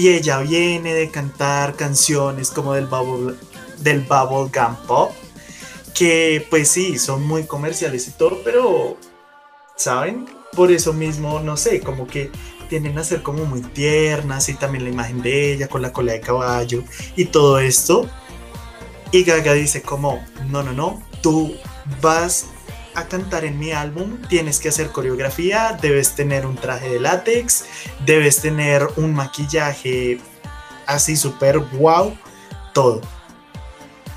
Y 0.00 0.08
ella 0.08 0.38
viene 0.38 0.94
de 0.94 1.10
cantar 1.10 1.76
canciones 1.76 2.50
como 2.50 2.72
del 2.72 2.86
bubble, 2.86 3.34
del 3.80 4.00
bubble 4.00 4.50
gum 4.50 4.74
pop, 4.86 5.12
que 5.92 6.46
pues 6.48 6.70
sí, 6.70 6.98
son 6.98 7.26
muy 7.26 7.44
comerciales 7.44 8.08
y 8.08 8.12
todo, 8.12 8.40
pero, 8.42 8.96
¿saben? 9.76 10.26
Por 10.56 10.72
eso 10.72 10.94
mismo, 10.94 11.40
no 11.40 11.58
sé, 11.58 11.80
como 11.80 12.06
que 12.06 12.30
tienden 12.70 12.96
a 12.96 13.04
ser 13.04 13.22
como 13.22 13.44
muy 13.44 13.60
tiernas 13.60 14.48
y 14.48 14.54
también 14.54 14.84
la 14.84 14.90
imagen 14.90 15.20
de 15.20 15.52
ella 15.52 15.68
con 15.68 15.82
la 15.82 15.92
cola 15.92 16.12
de 16.12 16.20
caballo 16.22 16.82
y 17.14 17.26
todo 17.26 17.58
esto. 17.58 18.08
Y 19.12 19.24
Gaga 19.24 19.52
dice 19.52 19.82
como, 19.82 20.24
no, 20.48 20.62
no, 20.62 20.72
no, 20.72 21.02
tú 21.20 21.54
vas 22.00 22.46
a 22.94 23.06
cantar 23.06 23.44
en 23.44 23.58
mi 23.58 23.72
álbum 23.72 24.20
tienes 24.28 24.58
que 24.58 24.68
hacer 24.68 24.90
coreografía, 24.90 25.78
debes 25.80 26.14
tener 26.14 26.46
un 26.46 26.56
traje 26.56 26.90
de 26.90 27.00
látex, 27.00 27.64
debes 28.04 28.40
tener 28.40 28.86
un 28.96 29.14
maquillaje 29.14 30.20
así 30.86 31.16
súper 31.16 31.58
wow, 31.58 32.16
todo. 32.72 33.00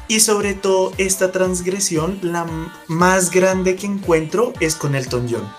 Y 0.08 0.20
sobre 0.20 0.54
todo 0.54 0.92
esta 0.98 1.32
transgresión, 1.32 2.20
la 2.22 2.46
más 2.88 3.32
grande 3.32 3.76
que 3.76 3.86
encuentro 3.88 4.54
es 4.60 4.76
con 4.76 4.96
Elton 4.96 5.28
John. 5.30 5.54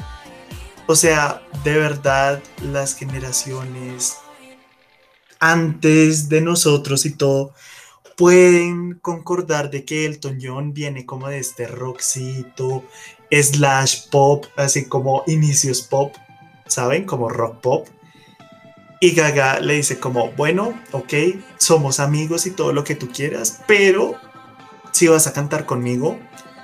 O 0.87 0.95
sea, 0.97 1.43
de 1.65 1.79
verdad 1.79 2.43
las 2.63 2.95
generaciones 2.95 4.19
antes 5.41 6.29
de 6.29 6.41
nosotros 6.41 7.05
y 7.07 7.11
todo, 7.11 7.53
pueden 8.17 8.95
concordar 8.95 9.71
de 9.71 9.85
que 9.85 10.07
Elton 10.07 10.39
John 10.41 10.73
viene 10.73 11.07
como 11.07 11.29
de 11.29 11.39
este 11.39 11.67
rockcito, 11.67 12.85
slash 13.31 14.09
pop, 14.11 14.47
así 14.57 14.87
como 14.87 15.25
inicios 15.27 15.83
pop, 15.83 16.15
¿saben? 16.67 17.05
Como 17.05 17.29
rock 17.29 17.61
pop. 17.61 17.89
Y 19.01 19.11
Gaga 19.11 19.61
le 19.61 19.75
dice 19.75 19.99
como, 19.99 20.31
bueno, 20.33 20.81
ok, 20.93 21.13
somos 21.59 22.01
amigos 22.01 22.47
y 22.47 22.53
todo 22.53 22.73
lo 22.73 22.85
que 22.85 22.95
tú 22.95 23.09
quieras, 23.09 23.61
pero 23.67 24.15
si 24.93 25.09
vas 25.09 25.27
a 25.27 25.33
cantar 25.33 25.67
conmigo, 25.67 26.19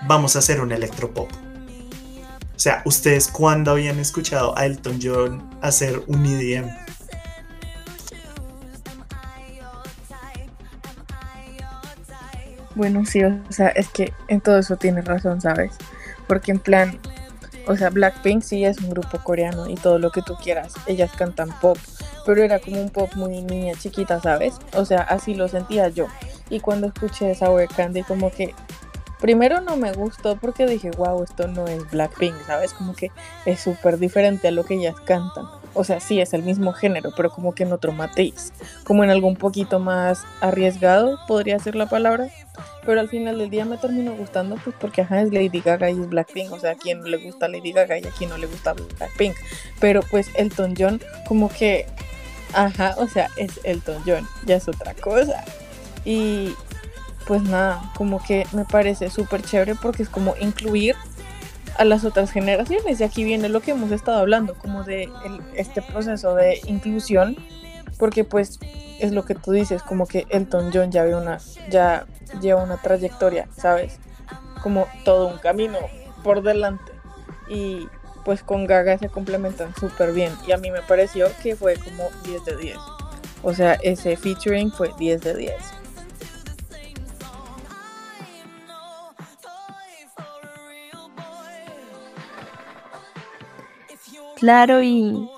vamos 0.06 0.36
a 0.36 0.38
hacer 0.38 0.60
un 0.60 0.72
electropop. 0.72 1.30
O 1.30 2.62
sea, 2.62 2.82
¿ustedes 2.84 3.28
cuándo 3.28 3.72
habían 3.72 3.98
escuchado 3.98 4.56
a 4.56 4.66
Elton 4.66 5.00
John 5.02 5.58
hacer 5.62 6.02
un 6.06 6.24
EDM? 6.24 6.89
Bueno, 12.80 13.04
sí, 13.04 13.22
o 13.22 13.34
sea, 13.50 13.68
es 13.68 13.90
que 13.90 14.14
en 14.28 14.40
todo 14.40 14.56
eso 14.56 14.76
tienes 14.76 15.04
razón, 15.04 15.42
¿sabes? 15.42 15.72
Porque 16.26 16.50
en 16.50 16.58
plan, 16.58 16.98
o 17.66 17.76
sea, 17.76 17.90
Blackpink 17.90 18.40
sí 18.40 18.64
es 18.64 18.78
un 18.78 18.88
grupo 18.88 19.18
coreano 19.22 19.68
y 19.68 19.74
todo 19.74 19.98
lo 19.98 20.10
que 20.10 20.22
tú 20.22 20.34
quieras. 20.42 20.72
Ellas 20.86 21.10
cantan 21.14 21.50
pop, 21.60 21.76
pero 22.24 22.42
era 22.42 22.58
como 22.58 22.80
un 22.80 22.88
pop 22.88 23.10
muy 23.16 23.42
niña 23.42 23.74
chiquita, 23.78 24.18
¿sabes? 24.22 24.54
O 24.72 24.86
sea, 24.86 25.02
así 25.02 25.34
lo 25.34 25.46
sentía 25.48 25.88
yo. 25.90 26.06
Y 26.48 26.60
cuando 26.60 26.86
escuché 26.86 27.34
Sour 27.34 27.68
Candy, 27.68 28.02
como 28.02 28.30
que 28.30 28.54
primero 29.20 29.60
no 29.60 29.76
me 29.76 29.92
gustó 29.92 30.36
porque 30.36 30.64
dije, 30.64 30.90
wow, 30.92 31.22
esto 31.22 31.48
no 31.48 31.66
es 31.66 31.90
Blackpink, 31.90 32.34
¿sabes? 32.46 32.72
Como 32.72 32.94
que 32.94 33.10
es 33.44 33.60
súper 33.60 33.98
diferente 33.98 34.48
a 34.48 34.52
lo 34.52 34.64
que 34.64 34.76
ellas 34.76 34.98
cantan 35.04 35.59
o 35.74 35.84
sea, 35.84 36.00
sí 36.00 36.20
es 36.20 36.32
el 36.32 36.42
mismo 36.42 36.72
género, 36.72 37.12
pero 37.16 37.30
como 37.30 37.54
que 37.54 37.62
en 37.62 37.72
otro 37.72 37.92
matiz, 37.92 38.52
como 38.84 39.04
en 39.04 39.10
algo 39.10 39.28
un 39.28 39.36
poquito 39.36 39.78
más 39.78 40.24
arriesgado, 40.40 41.18
podría 41.26 41.58
ser 41.58 41.74
la 41.76 41.88
palabra. 41.88 42.28
Pero 42.84 43.00
al 43.00 43.08
final 43.08 43.38
del 43.38 43.50
día 43.50 43.64
me 43.64 43.78
terminó 43.78 44.14
gustando, 44.14 44.56
pues 44.62 44.74
porque 44.80 45.02
ajá, 45.02 45.22
es 45.22 45.32
Lady 45.32 45.60
Gaga 45.60 45.90
y 45.90 46.00
es 46.00 46.08
Blackpink, 46.08 46.52
o 46.52 46.58
sea, 46.58 46.72
a 46.72 46.74
quien 46.74 47.02
le 47.02 47.18
gusta 47.18 47.48
Lady 47.48 47.72
Gaga 47.72 47.98
y 47.98 48.06
a 48.06 48.10
quien 48.10 48.30
no 48.30 48.38
le 48.38 48.46
gusta 48.46 48.72
Blackpink. 48.72 49.36
Pero 49.78 50.00
pues 50.10 50.28
Elton 50.34 50.74
John, 50.76 51.00
como 51.28 51.48
que, 51.48 51.86
ajá, 52.52 52.94
o 52.98 53.06
sea, 53.06 53.28
es 53.36 53.60
Elton 53.64 54.02
John, 54.06 54.26
ya 54.46 54.56
es 54.56 54.66
otra 54.66 54.94
cosa. 54.94 55.44
Y 56.04 56.54
pues 57.26 57.42
nada, 57.42 57.92
como 57.96 58.22
que 58.22 58.46
me 58.52 58.64
parece 58.64 59.10
súper 59.10 59.42
chévere 59.42 59.74
porque 59.76 60.02
es 60.02 60.08
como 60.08 60.34
incluir 60.40 60.96
a 61.76 61.84
las 61.84 62.04
otras 62.04 62.30
generaciones. 62.30 63.00
Y 63.00 63.04
aquí 63.04 63.24
viene 63.24 63.48
lo 63.48 63.60
que 63.60 63.72
hemos 63.72 63.90
estado 63.92 64.18
hablando, 64.18 64.54
como 64.54 64.84
de 64.84 65.08
este 65.54 65.82
proceso 65.82 66.34
de 66.34 66.60
inclusión, 66.66 67.36
porque 67.98 68.24
pues 68.24 68.58
es 68.98 69.12
lo 69.12 69.24
que 69.24 69.34
tú 69.34 69.52
dices, 69.52 69.82
como 69.82 70.06
que 70.06 70.26
Elton 70.28 70.70
John 70.72 70.90
ya, 70.90 71.04
ve 71.04 71.14
una, 71.14 71.38
ya 71.70 72.06
lleva 72.40 72.62
una 72.62 72.76
trayectoria, 72.76 73.48
¿sabes? 73.56 73.98
Como 74.62 74.86
todo 75.04 75.28
un 75.28 75.38
camino 75.38 75.78
por 76.22 76.42
delante. 76.42 76.92
Y 77.48 77.88
pues 78.24 78.42
con 78.42 78.66
Gaga 78.66 78.98
se 78.98 79.08
complementan 79.08 79.74
súper 79.74 80.12
bien. 80.12 80.32
Y 80.46 80.52
a 80.52 80.58
mí 80.58 80.70
me 80.70 80.82
pareció 80.82 81.28
que 81.42 81.56
fue 81.56 81.74
como 81.76 82.08
10 82.24 82.44
de 82.44 82.56
10. 82.56 82.76
O 83.42 83.54
sea, 83.54 83.74
ese 83.82 84.16
featuring 84.16 84.70
fue 84.70 84.90
10 84.98 85.20
de 85.22 85.34
10. 85.34 85.79
Claro, 94.40 94.82
y 94.82 95.28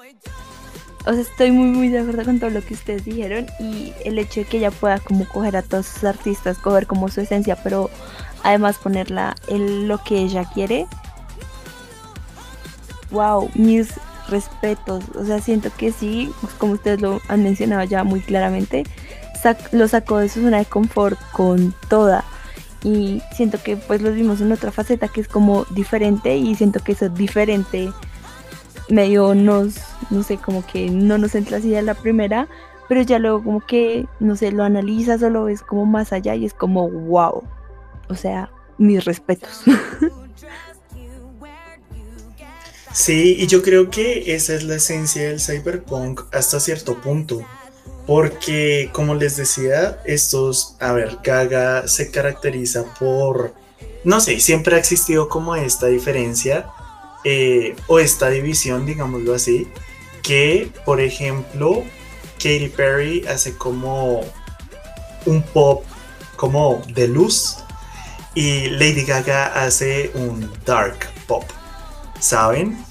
o 1.04 1.12
sea, 1.12 1.20
estoy 1.20 1.50
muy 1.50 1.66
muy 1.66 1.88
de 1.88 1.98
acuerdo 1.98 2.24
con 2.24 2.38
todo 2.38 2.50
lo 2.50 2.62
que 2.62 2.74
ustedes 2.74 3.04
dijeron 3.04 3.46
y 3.58 3.92
el 4.04 4.18
hecho 4.18 4.40
de 4.40 4.46
que 4.46 4.58
ella 4.58 4.70
pueda 4.70 5.00
como 5.00 5.26
coger 5.26 5.56
a 5.56 5.62
todos 5.62 5.86
sus 5.86 6.04
artistas, 6.04 6.58
coger 6.58 6.86
como 6.86 7.08
su 7.08 7.20
esencia, 7.20 7.56
pero 7.56 7.90
además 8.44 8.78
ponerla 8.78 9.34
en 9.48 9.88
lo 9.88 9.98
que 9.98 10.18
ella 10.18 10.44
quiere. 10.44 10.86
Wow, 13.10 13.50
mis 13.54 13.88
respetos. 14.28 15.04
O 15.16 15.24
sea, 15.24 15.40
siento 15.40 15.70
que 15.76 15.90
sí, 15.90 16.32
pues, 16.40 16.54
como 16.54 16.74
ustedes 16.74 17.00
lo 17.00 17.20
han 17.28 17.42
mencionado 17.42 17.82
ya 17.82 18.04
muy 18.04 18.20
claramente, 18.20 18.84
lo 19.72 19.88
sacó 19.88 20.18
de 20.18 20.28
su 20.28 20.40
zona 20.40 20.58
de 20.58 20.66
confort 20.66 21.18
con 21.32 21.74
toda. 21.88 22.24
Y 22.84 23.22
siento 23.34 23.62
que 23.62 23.76
pues 23.76 24.02
lo 24.02 24.12
vimos 24.12 24.40
en 24.40 24.52
otra 24.52 24.70
faceta 24.70 25.08
que 25.08 25.20
es 25.20 25.28
como 25.28 25.64
diferente 25.70 26.36
y 26.36 26.54
siento 26.54 26.80
que 26.80 26.92
eso 26.92 27.06
es 27.06 27.14
diferente 27.14 27.92
medio 28.88 29.34
nos, 29.34 29.74
no 30.10 30.22
sé, 30.22 30.36
como 30.38 30.66
que 30.66 30.90
no 30.90 31.18
nos 31.18 31.34
entra 31.34 31.58
así 31.58 31.74
a 31.74 31.82
la 31.82 31.94
primera, 31.94 32.48
pero 32.88 33.02
ya 33.02 33.18
luego 33.18 33.42
como 33.42 33.60
que, 33.60 34.06
no 34.20 34.36
sé, 34.36 34.52
lo 34.52 34.64
analizas 34.64 35.22
o 35.22 35.30
lo 35.30 35.44
ves 35.44 35.62
como 35.62 35.86
más 35.86 36.12
allá 36.12 36.34
y 36.34 36.44
es 36.44 36.54
como, 36.54 36.88
wow. 36.90 37.42
O 38.08 38.14
sea, 38.14 38.50
mis 38.78 39.04
respetos. 39.04 39.62
Sí, 42.92 43.36
y 43.38 43.46
yo 43.46 43.62
creo 43.62 43.88
que 43.88 44.34
esa 44.34 44.54
es 44.54 44.64
la 44.64 44.74
esencia 44.74 45.22
del 45.22 45.40
cyberpunk 45.40 46.22
hasta 46.30 46.60
cierto 46.60 47.00
punto. 47.00 47.42
Porque, 48.06 48.90
como 48.92 49.14
les 49.14 49.36
decía, 49.36 50.00
estos, 50.04 50.76
a 50.80 50.92
ver, 50.92 51.18
Gaga 51.24 51.88
se 51.88 52.10
caracteriza 52.10 52.84
por, 52.98 53.54
no 54.04 54.20
sé, 54.20 54.40
siempre 54.40 54.76
ha 54.76 54.78
existido 54.78 55.28
como 55.28 55.56
esta 55.56 55.86
diferencia 55.86 56.66
eh, 57.24 57.76
o 57.86 57.98
esta 57.98 58.28
división, 58.30 58.86
digámoslo 58.86 59.34
así, 59.34 59.68
que 60.22 60.70
por 60.84 61.00
ejemplo 61.00 61.82
Katy 62.36 62.68
Perry 62.68 63.26
hace 63.26 63.56
como 63.56 64.22
un 65.26 65.42
pop 65.42 65.84
como 66.36 66.82
de 66.88 67.08
luz 67.08 67.58
y 68.34 68.70
Lady 68.70 69.04
Gaga 69.04 69.64
hace 69.64 70.10
un 70.14 70.50
dark 70.64 70.96
pop, 71.26 71.44
¿saben? 72.18 72.84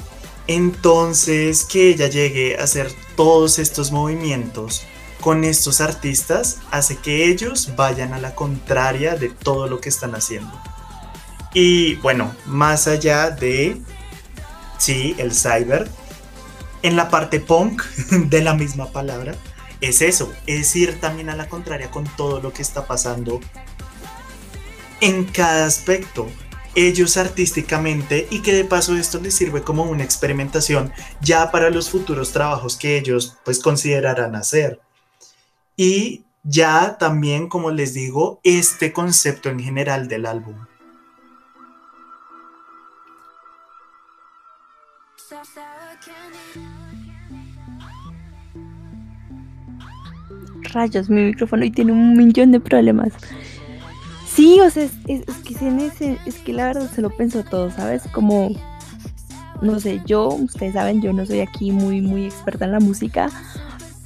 Entonces 0.47 1.65
que 1.65 1.89
ella 1.89 2.07
llegue 2.07 2.57
a 2.57 2.63
hacer 2.63 2.91
todos 3.15 3.59
estos 3.59 3.91
movimientos 3.91 4.85
con 5.21 5.43
estos 5.43 5.81
artistas 5.81 6.57
hace 6.71 6.97
que 6.97 7.29
ellos 7.29 7.75
vayan 7.75 8.13
a 8.13 8.19
la 8.19 8.35
contraria 8.35 9.15
de 9.15 9.29
todo 9.29 9.67
lo 9.67 9.79
que 9.79 9.89
están 9.89 10.15
haciendo. 10.15 10.51
Y 11.53 11.95
bueno, 11.95 12.33
más 12.45 12.87
allá 12.87 13.29
de 13.29 13.81
sí, 14.81 15.15
el 15.19 15.31
cyber, 15.31 15.87
en 16.81 16.95
la 16.95 17.09
parte 17.09 17.39
punk 17.39 17.83
de 18.29 18.41
la 18.41 18.55
misma 18.55 18.91
palabra, 18.91 19.35
es 19.79 20.01
eso, 20.01 20.33
es 20.47 20.75
ir 20.75 20.99
también 20.99 21.29
a 21.29 21.35
la 21.35 21.47
contraria 21.47 21.91
con 21.91 22.05
todo 22.17 22.41
lo 22.41 22.51
que 22.51 22.63
está 22.63 22.87
pasando 22.87 23.39
en 24.99 25.25
cada 25.25 25.65
aspecto. 25.65 26.27
Ellos 26.73 27.17
artísticamente 27.17 28.27
y 28.31 28.41
que 28.41 28.53
de 28.53 28.63
paso 28.63 28.95
esto 28.95 29.19
les 29.19 29.35
sirve 29.35 29.61
como 29.61 29.83
una 29.83 30.03
experimentación 30.03 30.91
ya 31.21 31.51
para 31.51 31.69
los 31.69 31.89
futuros 31.89 32.31
trabajos 32.31 32.77
que 32.77 32.97
ellos 32.97 33.37
pues 33.43 33.59
considerarán 33.59 34.35
hacer. 34.35 34.79
Y 35.75 36.23
ya 36.43 36.97
también, 36.97 37.49
como 37.49 37.71
les 37.71 37.93
digo, 37.93 38.39
este 38.43 38.93
concepto 38.93 39.49
en 39.49 39.59
general 39.59 40.07
del 40.07 40.25
álbum. 40.25 40.55
Rayos, 50.71 51.09
mi 51.09 51.21
micrófono 51.21 51.65
y 51.65 51.71
tiene 51.71 51.91
un 51.91 52.15
millón 52.15 52.51
de 52.51 52.59
problemas. 52.59 53.13
Sí, 54.27 54.59
o 54.61 54.69
sea, 54.69 54.83
es, 54.83 54.91
que, 55.43 56.17
es 56.25 56.35
que 56.35 56.53
la 56.53 56.67
verdad 56.67 56.89
se 56.89 57.01
lo 57.01 57.09
pensó 57.09 57.43
todo, 57.43 57.69
¿sabes? 57.69 58.03
Como, 58.13 58.51
no 59.61 59.79
sé, 59.79 60.01
yo, 60.05 60.29
ustedes 60.29 60.73
saben, 60.73 61.01
yo 61.01 61.11
no 61.11 61.25
soy 61.25 61.41
aquí 61.41 61.71
muy, 61.71 62.01
muy 62.01 62.25
experta 62.25 62.65
en 62.65 62.71
la 62.71 62.79
música, 62.79 63.29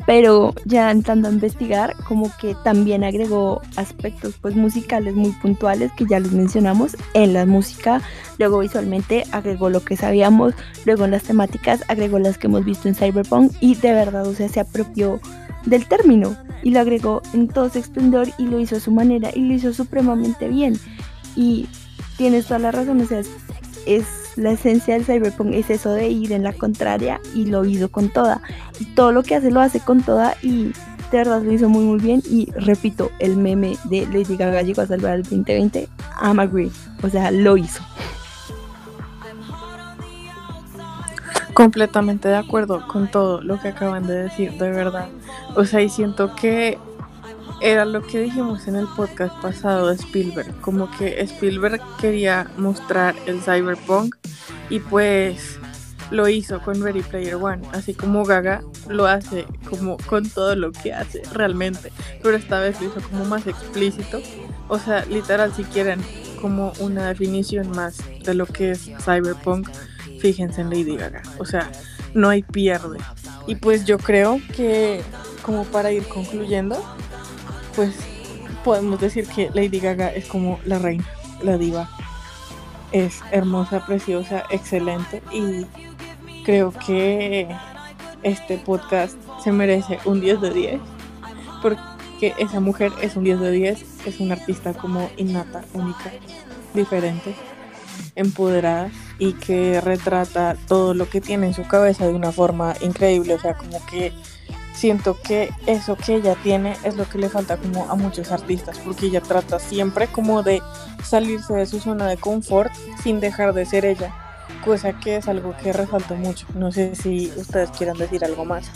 pero 0.05 0.53
ya 0.65 0.91
entrando 0.91 1.27
a 1.27 1.31
investigar, 1.31 1.95
como 2.07 2.31
que 2.37 2.55
también 2.63 3.03
agregó 3.03 3.61
aspectos 3.75 4.35
pues 4.41 4.55
musicales 4.55 5.15
muy 5.15 5.31
puntuales 5.31 5.91
que 5.93 6.05
ya 6.05 6.19
los 6.19 6.31
mencionamos 6.31 6.95
en 7.13 7.33
la 7.33 7.45
música, 7.45 8.01
luego 8.37 8.59
visualmente 8.59 9.25
agregó 9.31 9.69
lo 9.69 9.83
que 9.83 9.97
sabíamos, 9.97 10.53
luego 10.85 11.05
en 11.05 11.11
las 11.11 11.23
temáticas 11.23 11.83
agregó 11.87 12.19
las 12.19 12.37
que 12.37 12.47
hemos 12.47 12.65
visto 12.65 12.87
en 12.87 12.95
Cyberpunk 12.95 13.51
y 13.61 13.75
de 13.75 13.93
verdad, 13.93 14.27
o 14.27 14.33
sea, 14.33 14.49
se 14.49 14.59
apropió 14.59 15.19
del 15.65 15.87
término 15.87 16.35
y 16.63 16.71
lo 16.71 16.79
agregó 16.79 17.21
en 17.33 17.47
todo 17.47 17.69
su 17.69 17.79
esplendor 17.79 18.27
y 18.37 18.47
lo 18.47 18.59
hizo 18.59 18.77
a 18.77 18.79
su 18.79 18.91
manera 18.91 19.29
y 19.33 19.41
lo 19.41 19.53
hizo 19.53 19.73
supremamente 19.73 20.47
bien 20.47 20.79
y 21.35 21.67
tienes 22.17 22.45
toda 22.45 22.59
la 22.59 22.71
razón, 22.71 23.01
o 23.01 23.05
sea, 23.05 23.21
es 23.85 24.05
la 24.35 24.51
esencia 24.51 24.95
del 24.95 25.05
cyberpunk 25.05 25.53
es 25.53 25.69
eso 25.69 25.91
de 25.91 26.09
ir 26.09 26.33
en 26.33 26.43
la 26.43 26.53
contraria 26.53 27.21
y 27.33 27.45
lo 27.45 27.63
hizo 27.65 27.89
con 27.89 28.09
toda. 28.09 28.41
Y 28.79 28.85
todo 28.85 29.11
lo 29.11 29.23
que 29.23 29.35
hace 29.35 29.51
lo 29.51 29.61
hace 29.61 29.79
con 29.79 30.01
toda 30.01 30.35
y 30.41 30.73
de 31.11 31.17
verdad 31.17 31.41
lo 31.41 31.51
hizo 31.51 31.69
muy 31.69 31.85
muy 31.85 31.99
bien. 31.99 32.21
Y 32.29 32.51
repito, 32.51 33.11
el 33.19 33.37
meme 33.37 33.77
de 33.85 34.05
Lady 34.07 34.35
Gaga 34.35 34.61
llegó 34.61 34.81
a 34.81 34.87
salvar 34.87 35.15
el 35.15 35.23
2020. 35.23 35.87
I'm 36.21 36.39
agree. 36.39 36.71
O 37.01 37.09
sea, 37.09 37.31
lo 37.31 37.55
hizo. 37.57 37.81
Completamente 41.55 42.27
de 42.27 42.35
acuerdo 42.35 42.85
con 42.85 43.09
todo 43.09 43.41
lo 43.41 43.59
que 43.59 43.69
acaban 43.69 44.05
de 44.05 44.23
decir, 44.23 44.51
de 44.51 44.69
verdad. 44.69 45.07
O 45.55 45.63
sea, 45.63 45.81
y 45.81 45.89
siento 45.89 46.35
que 46.35 46.77
era 47.61 47.85
lo 47.85 48.01
que 48.01 48.19
dijimos 48.19 48.67
en 48.67 48.75
el 48.75 48.87
podcast 48.87 49.33
pasado 49.41 49.87
de 49.87 49.95
Spielberg, 49.95 50.53
como 50.59 50.91
que 50.91 51.21
Spielberg 51.21 51.81
quería 51.99 52.51
mostrar 52.57 53.15
el 53.25 53.41
cyberpunk 53.41 54.15
y 54.69 54.79
pues 54.81 55.57
lo 56.11 56.27
hizo 56.27 56.61
con 56.61 56.83
Ready 56.83 57.01
Player 57.01 57.35
One, 57.35 57.61
así 57.71 57.93
como 57.93 58.25
Gaga 58.25 58.61
lo 58.89 59.07
hace 59.07 59.45
como 59.69 59.95
con 60.05 60.29
todo 60.29 60.55
lo 60.55 60.73
que 60.73 60.93
hace 60.93 61.21
realmente, 61.33 61.91
pero 62.21 62.35
esta 62.35 62.59
vez 62.59 62.79
lo 62.81 62.87
hizo 62.87 63.01
como 63.09 63.25
más 63.25 63.47
explícito, 63.47 64.21
o 64.67 64.77
sea, 64.77 65.05
literal 65.05 65.53
si 65.53 65.63
quieren 65.63 66.01
como 66.41 66.73
una 66.79 67.07
definición 67.07 67.71
más 67.71 67.97
de 68.23 68.33
lo 68.33 68.45
que 68.45 68.71
es 68.71 68.91
cyberpunk, 68.99 69.69
fíjense 70.19 70.61
en 70.61 70.69
Lady 70.69 70.95
Gaga, 70.95 71.21
o 71.37 71.45
sea, 71.45 71.71
no 72.13 72.29
hay 72.29 72.43
pierde. 72.43 72.99
Y 73.47 73.55
pues 73.55 73.85
yo 73.85 73.97
creo 73.97 74.39
que 74.55 75.01
como 75.41 75.63
para 75.65 75.91
ir 75.91 76.07
concluyendo, 76.07 76.81
pues 77.75 77.93
podemos 78.63 78.99
decir 78.99 79.27
que 79.27 79.51
Lady 79.53 79.79
Gaga 79.79 80.09
es 80.09 80.25
como 80.25 80.59
la 80.65 80.79
reina, 80.79 81.05
la 81.43 81.57
diva. 81.57 81.89
Es 82.91 83.21
hermosa, 83.31 83.85
preciosa, 83.85 84.43
excelente 84.49 85.21
y 85.31 85.65
creo 86.45 86.71
que 86.71 87.47
este 88.23 88.57
podcast 88.57 89.17
se 89.43 89.51
merece 89.51 89.99
un 90.05 90.21
10 90.21 90.41
de 90.41 90.49
10 90.51 90.81
porque 91.61 92.33
esa 92.37 92.59
mujer 92.59 92.91
es 93.01 93.15
un 93.15 93.23
10 93.23 93.39
de 93.39 93.51
10, 93.51 94.05
es 94.05 94.19
una 94.19 94.35
artista 94.35 94.73
como 94.73 95.09
innata, 95.17 95.63
única, 95.73 96.11
diferente, 96.73 97.35
empoderada 98.15 98.89
y 99.19 99.33
que 99.33 99.81
retrata 99.81 100.55
todo 100.67 100.93
lo 100.93 101.09
que 101.09 101.21
tiene 101.21 101.47
en 101.47 101.53
su 101.53 101.67
cabeza 101.67 102.07
de 102.07 102.13
una 102.13 102.31
forma 102.31 102.73
increíble, 102.81 103.33
o 103.33 103.39
sea, 103.39 103.55
como 103.55 103.85
que 103.85 104.13
siento 104.73 105.17
que 105.21 105.51
eso 105.67 105.95
que 105.95 106.15
ella 106.15 106.35
tiene 106.43 106.75
es 106.83 106.95
lo 106.95 107.07
que 107.07 107.17
le 107.17 107.29
falta 107.29 107.57
como 107.57 107.89
a 107.89 107.95
muchos 107.95 108.31
artistas, 108.31 108.77
porque 108.79 109.07
ella 109.07 109.21
trata 109.21 109.59
siempre 109.59 110.07
como 110.07 110.43
de 110.43 110.61
salirse 111.03 111.53
de 111.53 111.65
su 111.65 111.79
zona 111.79 112.07
de 112.07 112.17
confort 112.17 112.71
sin 113.01 113.19
dejar 113.19 113.53
de 113.53 113.65
ser 113.65 113.85
ella, 113.85 114.13
cosa 114.63 114.99
que 114.99 115.17
es 115.17 115.27
algo 115.27 115.55
que 115.57 115.73
resalto 115.73 116.15
mucho. 116.15 116.45
No 116.55 116.71
sé 116.71 116.95
si 116.95 117.31
ustedes 117.37 117.71
quieran 117.71 117.97
decir 117.97 118.23
algo 118.25 118.45
más. 118.45 118.69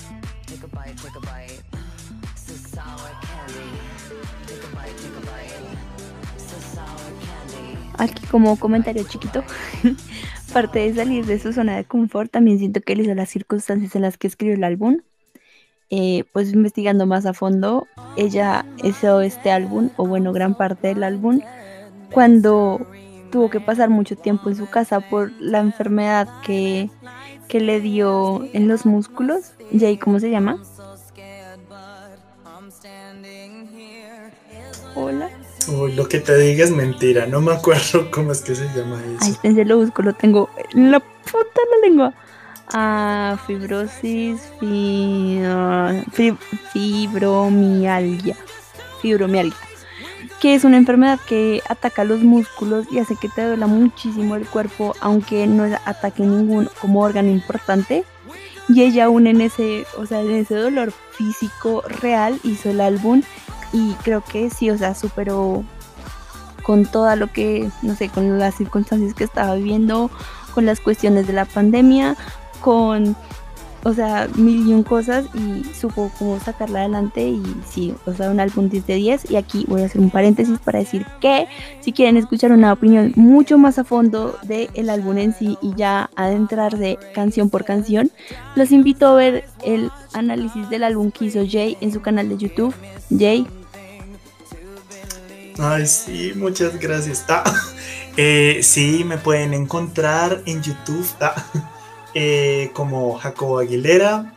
Aquí 7.99 8.25
como 8.27 8.57
comentario 8.57 9.03
chiquito, 9.03 9.43
parte 10.53 10.79
de 10.79 10.95
salir 10.95 11.25
de 11.25 11.39
su 11.39 11.53
zona 11.53 11.77
de 11.77 11.85
confort, 11.85 12.31
también 12.31 12.57
siento 12.57 12.81
que 12.81 12.93
él 12.93 13.01
hizo 13.01 13.13
las 13.13 13.29
circunstancias 13.29 13.95
en 13.95 14.01
las 14.01 14.17
que 14.17 14.27
escribió 14.27 14.55
el 14.55 14.63
álbum 14.63 15.01
eh, 15.91 16.25
pues 16.33 16.53
investigando 16.53 17.07
más 17.07 17.25
a 17.25 17.33
fondo, 17.33 17.88
ella 18.15 18.63
hizo 18.83 19.21
este 19.21 19.51
álbum, 19.51 19.89
o 19.97 20.05
bueno, 20.05 20.31
gran 20.33 20.53
parte 20.53 20.89
del 20.89 21.03
álbum, 21.03 21.41
cuando 22.12 22.85
tuvo 23.31 23.49
que 23.49 23.59
pasar 23.59 23.89
mucho 23.89 24.15
tiempo 24.15 24.49
en 24.49 24.55
su 24.55 24.67
casa 24.69 24.99
por 24.99 25.31
la 25.39 25.59
enfermedad 25.59 26.27
que, 26.43 26.91
que 27.47 27.59
le 27.59 27.81
dio 27.81 28.47
en 28.53 28.67
los 28.67 28.85
músculos. 28.85 29.53
Jay, 29.77 29.97
¿cómo 29.97 30.19
se 30.19 30.29
llama? 30.29 30.62
Hola. 34.95 35.29
Uy, 35.71 35.93
lo 35.93 36.08
que 36.08 36.19
te 36.19 36.36
diga 36.38 36.63
es 36.63 36.71
mentira, 36.71 37.27
no 37.27 37.41
me 37.41 37.53
acuerdo 37.53 38.10
cómo 38.12 38.32
es 38.32 38.41
que 38.41 38.55
se 38.55 38.65
llama 38.75 39.01
eso. 39.05 39.38
Ay, 39.43 39.53
se 39.53 39.65
lo 39.65 39.77
busco, 39.77 40.01
lo 40.01 40.13
tengo 40.13 40.49
en 40.73 40.91
la 40.91 40.99
puta 40.99 41.62
la 41.71 41.88
lengua 41.88 42.13
a 42.71 43.38
fibrosis, 43.45 44.41
fibromialgia, 46.71 48.36
fibromialgia, 49.01 49.67
que 50.39 50.53
es 50.55 50.63
una 50.63 50.77
enfermedad 50.77 51.19
que 51.27 51.62
ataca 51.67 52.03
los 52.03 52.21
músculos 52.21 52.86
y 52.91 52.99
hace 52.99 53.15
que 53.15 53.27
te 53.29 53.43
duela 53.45 53.67
muchísimo 53.67 54.36
el 54.36 54.45
cuerpo, 54.45 54.95
aunque 55.01 55.47
no 55.47 55.63
ataque 55.86 56.23
ningún 56.23 56.69
como 56.79 57.01
órgano 57.01 57.29
importante. 57.29 58.03
Y 58.71 58.84
ella 58.84 59.05
aún 59.05 59.25
en 59.25 59.41
ese, 59.41 59.88
o 59.97 60.05
sea, 60.05 60.21
en 60.21 60.29
ese 60.29 60.53
dolor 60.53 60.93
físico 61.12 61.82
real 62.01 62.39
hizo 62.43 62.69
el 62.69 62.82
álbum 62.82 63.23
y 63.73 63.93
creo 64.03 64.21
que 64.21 64.49
sí, 64.49 64.69
o 64.69 64.77
sea, 64.77 64.95
superó 64.95 65.63
con 66.63 66.86
todo 66.86 67.15
lo 67.15 67.32
que, 67.32 67.69
no 67.82 67.95
sé, 67.95 68.10
con 68.10 68.38
las 68.38 68.55
circunstancias 68.55 69.13
que 69.13 69.23
estaba 69.23 69.55
viviendo, 69.55 70.12
con 70.53 70.65
las 70.65 70.79
cuestiones 70.79 71.25
de 71.25 71.34
la 71.34 71.45
pandemia, 71.45 72.15
con, 72.62 73.15
o 73.84 73.93
sea, 73.93 74.27
mil 74.36 74.67
y 74.67 74.73
un 74.73 74.84
cosas 74.84 75.25
y 75.34 75.63
supo 75.73 76.12
cómo 76.19 76.39
sacarla 76.39 76.82
adelante 76.82 77.27
y 77.27 77.41
sí, 77.67 77.95
o 78.05 78.13
sea, 78.13 78.29
un 78.29 78.39
álbum 78.39 78.69
10 78.69 78.86
de 78.86 78.95
10 78.95 79.32
y 79.32 79.36
aquí 79.38 79.65
voy 79.67 79.82
a 79.82 79.86
hacer 79.86 80.01
un 80.01 80.10
paréntesis 80.10 80.60
para 80.60 80.79
decir 80.79 81.05
que 81.21 81.47
si 81.79 81.91
quieren 81.91 82.17
escuchar 82.17 82.51
una 82.51 82.73
opinión 82.73 83.13
mucho 83.15 83.58
más 83.58 83.79
a 83.79 83.84
fondo 83.84 84.38
del 84.43 84.89
álbum 84.89 85.17
en 85.17 85.34
sí 85.34 85.58
y 85.62 85.73
ya 85.75 86.10
adentrarse 86.15 86.99
canción 87.15 87.49
por 87.49 87.65
canción, 87.65 88.12
los 88.55 88.71
invito 88.71 89.08
a 89.08 89.15
ver 89.15 89.45
el 89.63 89.89
análisis 90.13 90.69
del 90.69 90.84
álbum 90.84 91.10
que 91.10 91.25
hizo 91.25 91.39
Jay 91.49 91.77
en 91.82 91.91
su 91.91 92.01
canal 92.01 92.29
de 92.29 92.38
YouTube. 92.38 92.75
Jay. 93.10 93.47
Ay, 95.62 95.88
sí, 95.88 96.32
muchas 96.36 96.80
gracias. 96.80 97.26
Ah, 97.28 97.43
eh, 98.17 98.62
sí, 98.63 99.04
me 99.04 99.17
pueden 99.17 99.54
encontrar 99.54 100.41
en 100.45 100.63
YouTube. 100.63 101.06
Ah, 101.19 101.36
eh, 102.13 102.72
como 102.74 103.17
Jacobo 103.17 103.60
Aguilera. 103.60 104.34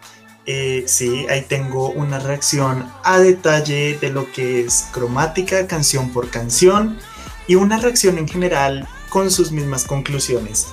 Eh, 0.46 0.82
sí, 0.88 1.24
ahí 1.30 1.42
tengo 1.42 1.90
una 1.90 2.18
reacción 2.18 2.90
a 3.04 3.20
detalle 3.20 3.96
de 4.00 4.10
lo 4.10 4.32
que 4.32 4.62
es 4.62 4.86
cromática, 4.90 5.68
canción 5.68 6.12
por 6.12 6.30
canción, 6.30 6.98
y 7.46 7.54
una 7.54 7.78
reacción 7.78 8.18
en 8.18 8.26
general 8.26 8.88
con 9.08 9.30
sus 9.30 9.52
mismas 9.52 9.84
conclusiones. 9.84 10.66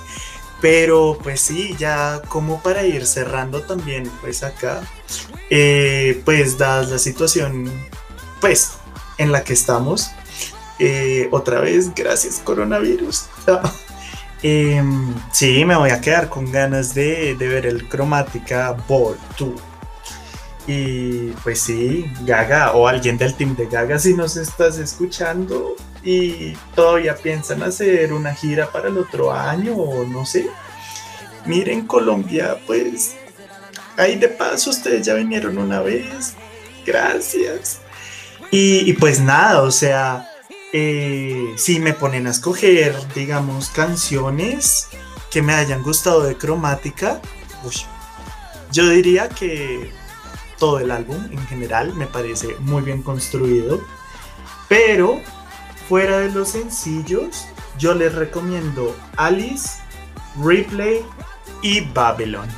Pero 0.60 1.16
pues 1.22 1.40
sí, 1.40 1.76
ya 1.78 2.20
como 2.26 2.60
para 2.60 2.82
ir 2.82 3.06
cerrando 3.06 3.62
también, 3.62 4.10
pues 4.20 4.42
acá, 4.42 4.82
pues 6.24 6.58
dada 6.58 6.82
la 6.82 6.98
situación, 6.98 7.70
pues 8.40 8.72
en 9.18 9.30
la 9.30 9.44
que 9.44 9.52
estamos, 9.52 10.10
otra 11.30 11.60
vez, 11.60 11.94
gracias 11.94 12.40
coronavirus. 12.44 13.26
Em, 14.42 15.14
sí, 15.32 15.64
me 15.66 15.76
voy 15.76 15.90
a 15.90 16.00
quedar 16.00 16.30
con 16.30 16.50
ganas 16.50 16.94
de, 16.94 17.36
ver 17.38 17.66
el 17.66 17.88
Cromática 17.88 18.72
Ball 18.88 19.16
2. 19.38 19.50
Y 20.66 21.30
pues 21.42 21.60
sí, 21.60 22.10
Gaga 22.24 22.72
o 22.72 22.86
alguien 22.86 23.18
del 23.18 23.34
team 23.34 23.56
de 23.56 23.66
Gaga, 23.66 23.98
si 23.98 24.14
nos 24.14 24.36
estás 24.36 24.78
escuchando 24.78 25.74
y 26.02 26.54
todavía 26.74 27.16
piensan 27.16 27.62
hacer 27.62 28.12
una 28.12 28.34
gira 28.34 28.70
para 28.70 28.88
el 28.88 28.96
otro 28.96 29.32
año 29.32 29.74
o 29.74 30.06
no 30.06 30.24
sé. 30.24 30.48
Miren, 31.44 31.86
Colombia, 31.86 32.56
pues 32.66 33.16
ahí 33.96 34.16
de 34.16 34.28
paso 34.28 34.70
ustedes 34.70 35.04
ya 35.04 35.14
vinieron 35.14 35.58
una 35.58 35.80
vez. 35.80 36.34
Gracias. 36.86 37.80
y 38.50 38.92
pues 38.94 39.20
nada, 39.20 39.62
o 39.62 39.70
sea, 39.70 40.29
eh, 40.72 41.54
si 41.56 41.80
me 41.80 41.92
ponen 41.92 42.26
a 42.26 42.30
escoger, 42.30 42.94
digamos, 43.14 43.70
canciones 43.70 44.88
que 45.30 45.42
me 45.42 45.54
hayan 45.54 45.82
gustado 45.82 46.22
de 46.22 46.36
cromática, 46.36 47.20
yo 48.72 48.88
diría 48.88 49.28
que 49.28 49.92
todo 50.58 50.78
el 50.78 50.90
álbum 50.90 51.16
en 51.30 51.46
general 51.46 51.94
me 51.94 52.06
parece 52.06 52.54
muy 52.60 52.82
bien 52.82 53.02
construido, 53.02 53.80
pero 54.68 55.20
fuera 55.88 56.20
de 56.20 56.30
los 56.30 56.50
sencillos, 56.50 57.46
yo 57.78 57.94
les 57.94 58.14
recomiendo 58.14 58.96
Alice, 59.16 59.80
Replay 60.40 61.04
y 61.62 61.80
Babylon. 61.80 62.48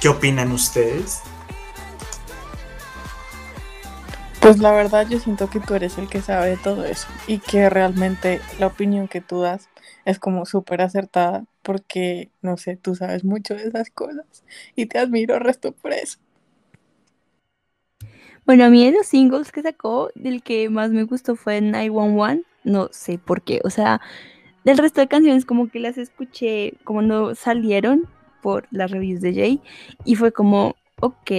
¿Qué 0.00 0.08
opinan 0.08 0.52
ustedes? 0.52 1.22
Pues 4.46 4.60
la 4.60 4.70
verdad 4.70 5.08
yo 5.08 5.18
siento 5.18 5.50
que 5.50 5.58
tú 5.58 5.74
eres 5.74 5.98
el 5.98 6.08
que 6.08 6.22
sabe 6.22 6.56
todo 6.62 6.84
eso 6.84 7.08
y 7.26 7.40
que 7.40 7.68
realmente 7.68 8.40
la 8.60 8.68
opinión 8.68 9.08
que 9.08 9.20
tú 9.20 9.40
das 9.40 9.68
es 10.04 10.20
como 10.20 10.46
súper 10.46 10.82
acertada 10.82 11.44
porque, 11.62 12.30
no 12.42 12.56
sé, 12.56 12.76
tú 12.76 12.94
sabes 12.94 13.24
mucho 13.24 13.54
de 13.54 13.64
esas 13.64 13.90
cosas 13.90 14.24
y 14.76 14.86
te 14.86 15.00
admiro 15.00 15.40
resto 15.40 15.72
por 15.72 15.92
eso. 15.92 16.20
Bueno, 18.44 18.64
a 18.66 18.70
mí 18.70 18.84
de 18.84 18.92
los 18.96 19.08
singles 19.08 19.50
que 19.50 19.62
sacó, 19.62 20.10
del 20.14 20.44
que 20.44 20.70
más 20.70 20.92
me 20.92 21.02
gustó 21.02 21.34
fue 21.34 21.60
911, 21.60 22.44
no 22.62 22.88
sé 22.92 23.18
por 23.18 23.42
qué, 23.42 23.60
o 23.64 23.70
sea, 23.70 24.00
del 24.62 24.78
resto 24.78 25.00
de 25.00 25.08
canciones 25.08 25.44
como 25.44 25.68
que 25.68 25.80
las 25.80 25.98
escuché 25.98 26.74
como 26.84 27.02
no 27.02 27.34
salieron 27.34 28.08
por 28.42 28.68
las 28.70 28.92
reviews 28.92 29.22
de 29.22 29.34
Jay 29.34 29.60
y 30.04 30.14
fue 30.14 30.30
como, 30.30 30.76
ok, 31.00 31.32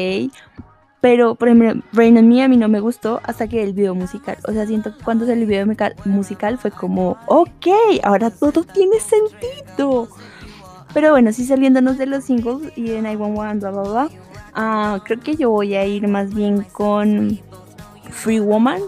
pero, 1.10 1.36
por 1.36 1.48
ejemplo, 1.48 1.82
Rain 1.94 2.18
on 2.18 2.28
Me 2.28 2.44
a 2.44 2.50
mí 2.50 2.58
no 2.58 2.68
me 2.68 2.82
gustó 2.82 3.22
hasta 3.24 3.48
que 3.48 3.64
el 3.64 3.72
video 3.72 3.96
musical. 3.96 4.38
O 4.46 4.52
sea, 4.52 4.68
siento 4.68 4.94
que 4.94 5.02
cuando 5.06 5.26
salió 5.26 5.44
el 5.44 5.48
video 5.48 5.66
musical 6.04 6.58
fue 6.58 6.70
como, 6.70 7.12
ok, 7.28 7.68
ahora 8.04 8.30
todo 8.30 8.66
tiene 8.66 9.00
sentido. 9.00 10.10
Pero 10.94 11.12
bueno, 11.12 11.32
sí 11.32 11.46
saliéndonos 11.46 11.98
de 11.98 12.08
los 12.08 12.26
singles 12.26 12.74
y 12.76 12.90
de 12.90 13.02
911, 13.02 13.60
bla, 13.60 13.72
bla, 13.72 14.10
bla. 14.54 14.96
Uh, 14.98 15.00
creo 15.06 15.20
que 15.22 15.38
yo 15.38 15.50
voy 15.50 15.76
a 15.76 15.86
ir 15.86 16.10
más 16.10 16.36
bien 16.36 16.64
con 16.74 17.40
Free 18.12 18.42
Woman. 18.42 18.82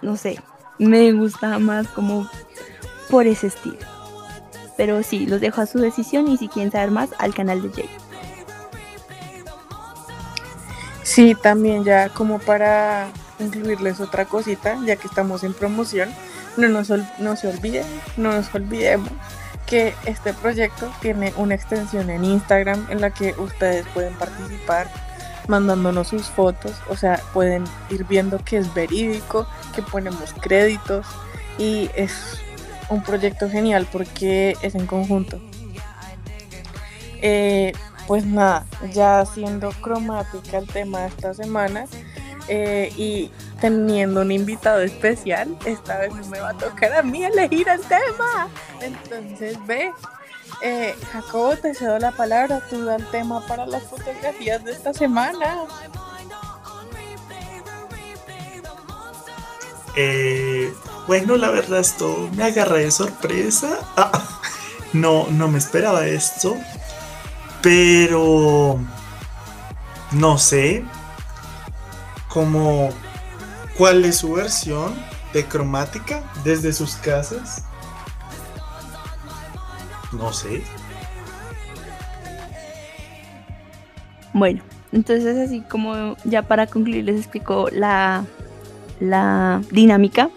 No 0.00 0.16
sé, 0.16 0.40
me 0.78 1.12
gusta 1.12 1.58
más 1.58 1.86
como 1.88 2.26
por 3.10 3.26
ese 3.26 3.48
estilo. 3.48 3.76
Pero 4.78 5.02
sí, 5.02 5.26
los 5.26 5.42
dejo 5.42 5.60
a 5.60 5.66
su 5.66 5.80
decisión 5.80 6.28
y 6.28 6.38
si 6.38 6.48
quieren 6.48 6.72
saber 6.72 6.92
más, 6.92 7.10
al 7.18 7.34
canal 7.34 7.60
de 7.60 7.68
Jay. 7.74 7.90
Sí, 11.08 11.34
también 11.34 11.84
ya 11.84 12.10
como 12.10 12.38
para 12.38 13.08
incluirles 13.38 13.98
otra 13.98 14.26
cosita, 14.26 14.76
ya 14.84 14.96
que 14.96 15.06
estamos 15.06 15.42
en 15.42 15.54
promoción, 15.54 16.10
no, 16.58 16.68
nos 16.68 16.90
no 17.18 17.34
se 17.34 17.48
olviden, 17.48 17.86
no 18.18 18.30
nos 18.32 18.54
olvidemos 18.54 19.08
que 19.64 19.94
este 20.04 20.34
proyecto 20.34 20.92
tiene 21.00 21.32
una 21.38 21.54
extensión 21.54 22.10
en 22.10 22.26
Instagram 22.26 22.88
en 22.90 23.00
la 23.00 23.08
que 23.08 23.34
ustedes 23.38 23.86
pueden 23.94 24.12
participar 24.16 24.90
mandándonos 25.46 26.08
sus 26.08 26.26
fotos, 26.26 26.74
o 26.90 26.96
sea, 26.96 27.22
pueden 27.32 27.64
ir 27.88 28.04
viendo 28.04 28.38
que 28.44 28.58
es 28.58 28.74
verídico, 28.74 29.48
que 29.74 29.80
ponemos 29.80 30.34
créditos 30.42 31.06
y 31.56 31.88
es 31.96 32.38
un 32.90 33.02
proyecto 33.02 33.48
genial 33.48 33.88
porque 33.90 34.58
es 34.60 34.74
en 34.74 34.86
conjunto. 34.86 35.40
Eh, 37.22 37.72
pues 38.08 38.24
nada, 38.24 38.64
ya 38.90 39.26
siendo 39.26 39.68
cromática 39.82 40.56
el 40.56 40.66
tema 40.66 41.00
de 41.00 41.08
esta 41.08 41.34
semana 41.34 41.84
eh, 42.48 42.90
y 42.96 43.30
teniendo 43.60 44.22
un 44.22 44.32
invitado 44.32 44.80
especial, 44.80 45.58
esta 45.66 45.98
vez 45.98 46.14
no 46.14 46.26
me 46.28 46.40
va 46.40 46.50
a 46.50 46.54
tocar 46.54 46.94
a 46.94 47.02
mí 47.02 47.22
elegir 47.22 47.68
el 47.68 47.82
tema. 47.82 48.48
Entonces 48.80 49.58
ve, 49.66 49.92
eh, 50.62 50.96
Jacobo, 51.12 51.54
te 51.56 51.74
cedo 51.74 51.98
la 51.98 52.10
palabra, 52.12 52.62
tú 52.70 52.82
da 52.82 52.96
el 52.96 53.06
tema 53.10 53.46
para 53.46 53.66
las 53.66 53.82
fotografías 53.82 54.64
de 54.64 54.72
esta 54.72 54.94
semana. 54.94 55.64
Eh, 59.96 60.72
bueno, 61.06 61.36
la 61.36 61.50
verdad 61.50 61.80
esto 61.80 62.30
me 62.34 62.44
agarra 62.44 62.76
de 62.76 62.90
sorpresa. 62.90 63.80
Ah, 63.98 64.40
no, 64.94 65.26
no 65.28 65.48
me 65.48 65.58
esperaba 65.58 66.06
esto. 66.06 66.56
Pero 67.62 68.78
no 70.12 70.38
sé 70.38 70.84
como 72.28 72.90
cuál 73.76 74.04
es 74.04 74.18
su 74.18 74.32
versión 74.32 74.94
de 75.32 75.44
cromática 75.44 76.22
desde 76.44 76.72
sus 76.72 76.94
casas. 76.96 77.64
No 80.12 80.32
sé. 80.32 80.62
Bueno, 84.32 84.62
entonces 84.92 85.36
así 85.36 85.60
como 85.62 86.16
ya 86.24 86.42
para 86.42 86.66
concluir 86.66 87.04
les 87.04 87.16
explico 87.16 87.68
la, 87.72 88.24
la 89.00 89.62
dinámica. 89.70 90.30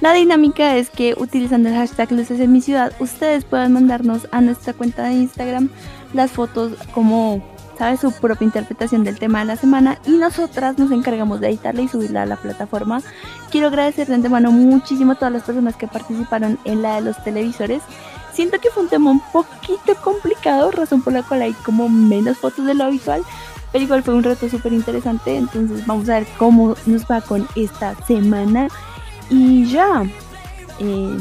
La 0.00 0.12
dinámica 0.12 0.76
es 0.76 0.90
que 0.90 1.14
utilizando 1.18 1.68
el 1.68 1.74
hashtag 1.74 2.12
luces 2.12 2.38
en 2.38 2.52
mi 2.52 2.60
ciudad, 2.60 2.92
ustedes 3.00 3.44
puedan 3.44 3.72
mandarnos 3.72 4.28
a 4.30 4.40
nuestra 4.40 4.72
cuenta 4.72 5.04
de 5.04 5.14
Instagram 5.14 5.70
las 6.14 6.30
fotos 6.30 6.72
como, 6.94 7.44
sabe, 7.76 7.96
su 7.96 8.12
propia 8.12 8.44
interpretación 8.44 9.02
del 9.02 9.18
tema 9.18 9.40
de 9.40 9.46
la 9.46 9.56
semana 9.56 9.98
y 10.06 10.12
nosotras 10.12 10.78
nos 10.78 10.92
encargamos 10.92 11.40
de 11.40 11.48
editarla 11.48 11.82
y 11.82 11.88
subirla 11.88 12.22
a 12.22 12.26
la 12.26 12.36
plataforma. 12.36 13.02
Quiero 13.50 13.66
agradecer 13.66 14.06
de 14.06 14.14
antemano 14.14 14.52
muchísimo 14.52 15.12
a 15.12 15.14
todas 15.16 15.32
las 15.32 15.42
personas 15.42 15.74
que 15.74 15.88
participaron 15.88 16.60
en 16.64 16.82
la 16.82 16.94
de 16.94 17.00
los 17.00 17.22
televisores. 17.24 17.82
Siento 18.32 18.60
que 18.60 18.70
fue 18.70 18.84
un 18.84 18.88
tema 18.88 19.10
un 19.10 19.20
poquito 19.32 19.96
complicado, 20.04 20.70
razón 20.70 21.02
por 21.02 21.12
la 21.12 21.24
cual 21.24 21.42
hay 21.42 21.54
como 21.54 21.88
menos 21.88 22.38
fotos 22.38 22.64
de 22.66 22.74
lo 22.74 22.84
habitual, 22.84 23.24
pero 23.72 23.82
igual 23.82 24.04
fue 24.04 24.14
un 24.14 24.22
reto 24.22 24.48
súper 24.48 24.72
interesante, 24.72 25.36
entonces 25.36 25.84
vamos 25.86 26.08
a 26.08 26.20
ver 26.20 26.26
cómo 26.38 26.76
nos 26.86 27.04
va 27.06 27.20
con 27.20 27.48
esta 27.56 27.96
semana. 28.06 28.68
Y 29.30 29.70
ya, 29.70 30.04
eh, 30.78 31.18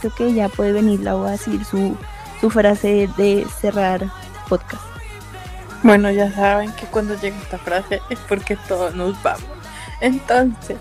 creo 0.00 0.14
que 0.14 0.34
ya 0.34 0.48
puede 0.48 0.72
venir 0.72 1.00
la 1.00 1.14
voy 1.14 1.28
a 1.28 1.32
decir 1.32 1.64
su, 1.64 1.96
su 2.40 2.50
frase 2.50 3.08
de 3.16 3.46
cerrar 3.60 4.10
podcast. 4.48 4.82
Bueno, 5.82 6.10
ya 6.10 6.30
saben 6.32 6.72
que 6.72 6.86
cuando 6.86 7.18
llega 7.18 7.36
esta 7.38 7.58
frase 7.58 8.02
es 8.10 8.18
porque 8.20 8.56
todos 8.68 8.94
nos 8.94 9.20
vamos. 9.22 9.48
Entonces, 10.00 10.78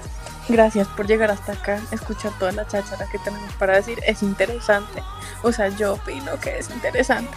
gracias 0.49 0.87
por 0.89 1.07
llegar 1.07 1.31
hasta 1.31 1.53
acá, 1.53 1.79
escuchar 1.91 2.33
toda 2.37 2.51
la 2.51 2.67
cháchara 2.67 3.05
que 3.09 3.19
tenemos 3.19 3.53
para 3.53 3.75
decir. 3.75 3.99
Es 4.05 4.23
interesante. 4.23 5.01
O 5.41 5.51
sea, 5.53 5.69
yo 5.69 5.93
opino 5.93 6.37
que 6.41 6.57
es 6.57 6.69
interesante 6.69 7.29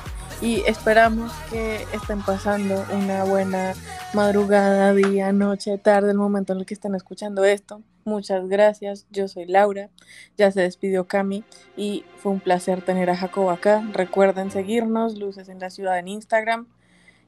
y 0.43 0.65
esperamos 0.67 1.33
que 1.51 1.87
estén 1.93 2.21
pasando 2.21 2.85
una 2.93 3.23
buena 3.23 3.75
madrugada, 4.13 4.93
día, 4.93 5.33
noche, 5.33 5.79
tarde, 5.79 6.11
el 6.11 6.19
momento 6.19 6.53
en 6.53 6.59
el 6.59 6.67
que 6.67 6.75
estén 6.75 6.97
escuchando 6.97 7.45
esto. 7.45 7.81
Muchas 8.05 8.49
gracias, 8.49 9.07
yo 9.11 9.29
soy 9.29 9.47
Laura, 9.47 9.89
ya 10.37 10.51
se 10.51 10.63
despidió 10.63 11.07
Cami 11.07 11.45
y 11.77 12.05
fue 12.17 12.33
un 12.33 12.41
placer 12.41 12.83
tener 12.83 13.09
a 13.09 13.17
Jacob 13.17 13.51
acá. 13.51 13.89
Recuerden 13.93 14.51
seguirnos, 14.51 15.17
Luces 15.17 15.49
en 15.49 15.61
la 15.61 15.71
Ciudad 15.71 15.97
en 16.01 16.09
Instagram. 16.09 16.67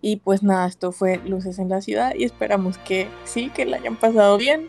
Y 0.00 0.16
pues 0.16 0.42
nada, 0.42 0.66
esto 0.66 0.90
fue 0.90 1.18
Luces 1.18 1.60
en 1.60 1.68
la 1.68 1.80
Ciudad 1.80 2.12
y 2.16 2.24
esperamos 2.24 2.78
que 2.78 3.08
sí, 3.22 3.48
que 3.50 3.64
la 3.64 3.76
hayan 3.76 3.96
pasado 3.96 4.36
bien. 4.36 4.68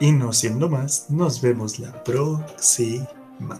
Y 0.00 0.12
no 0.12 0.32
siendo 0.32 0.68
más, 0.68 1.06
nos 1.10 1.40
vemos 1.40 1.78
la 1.80 2.04
próxima. 2.04 3.58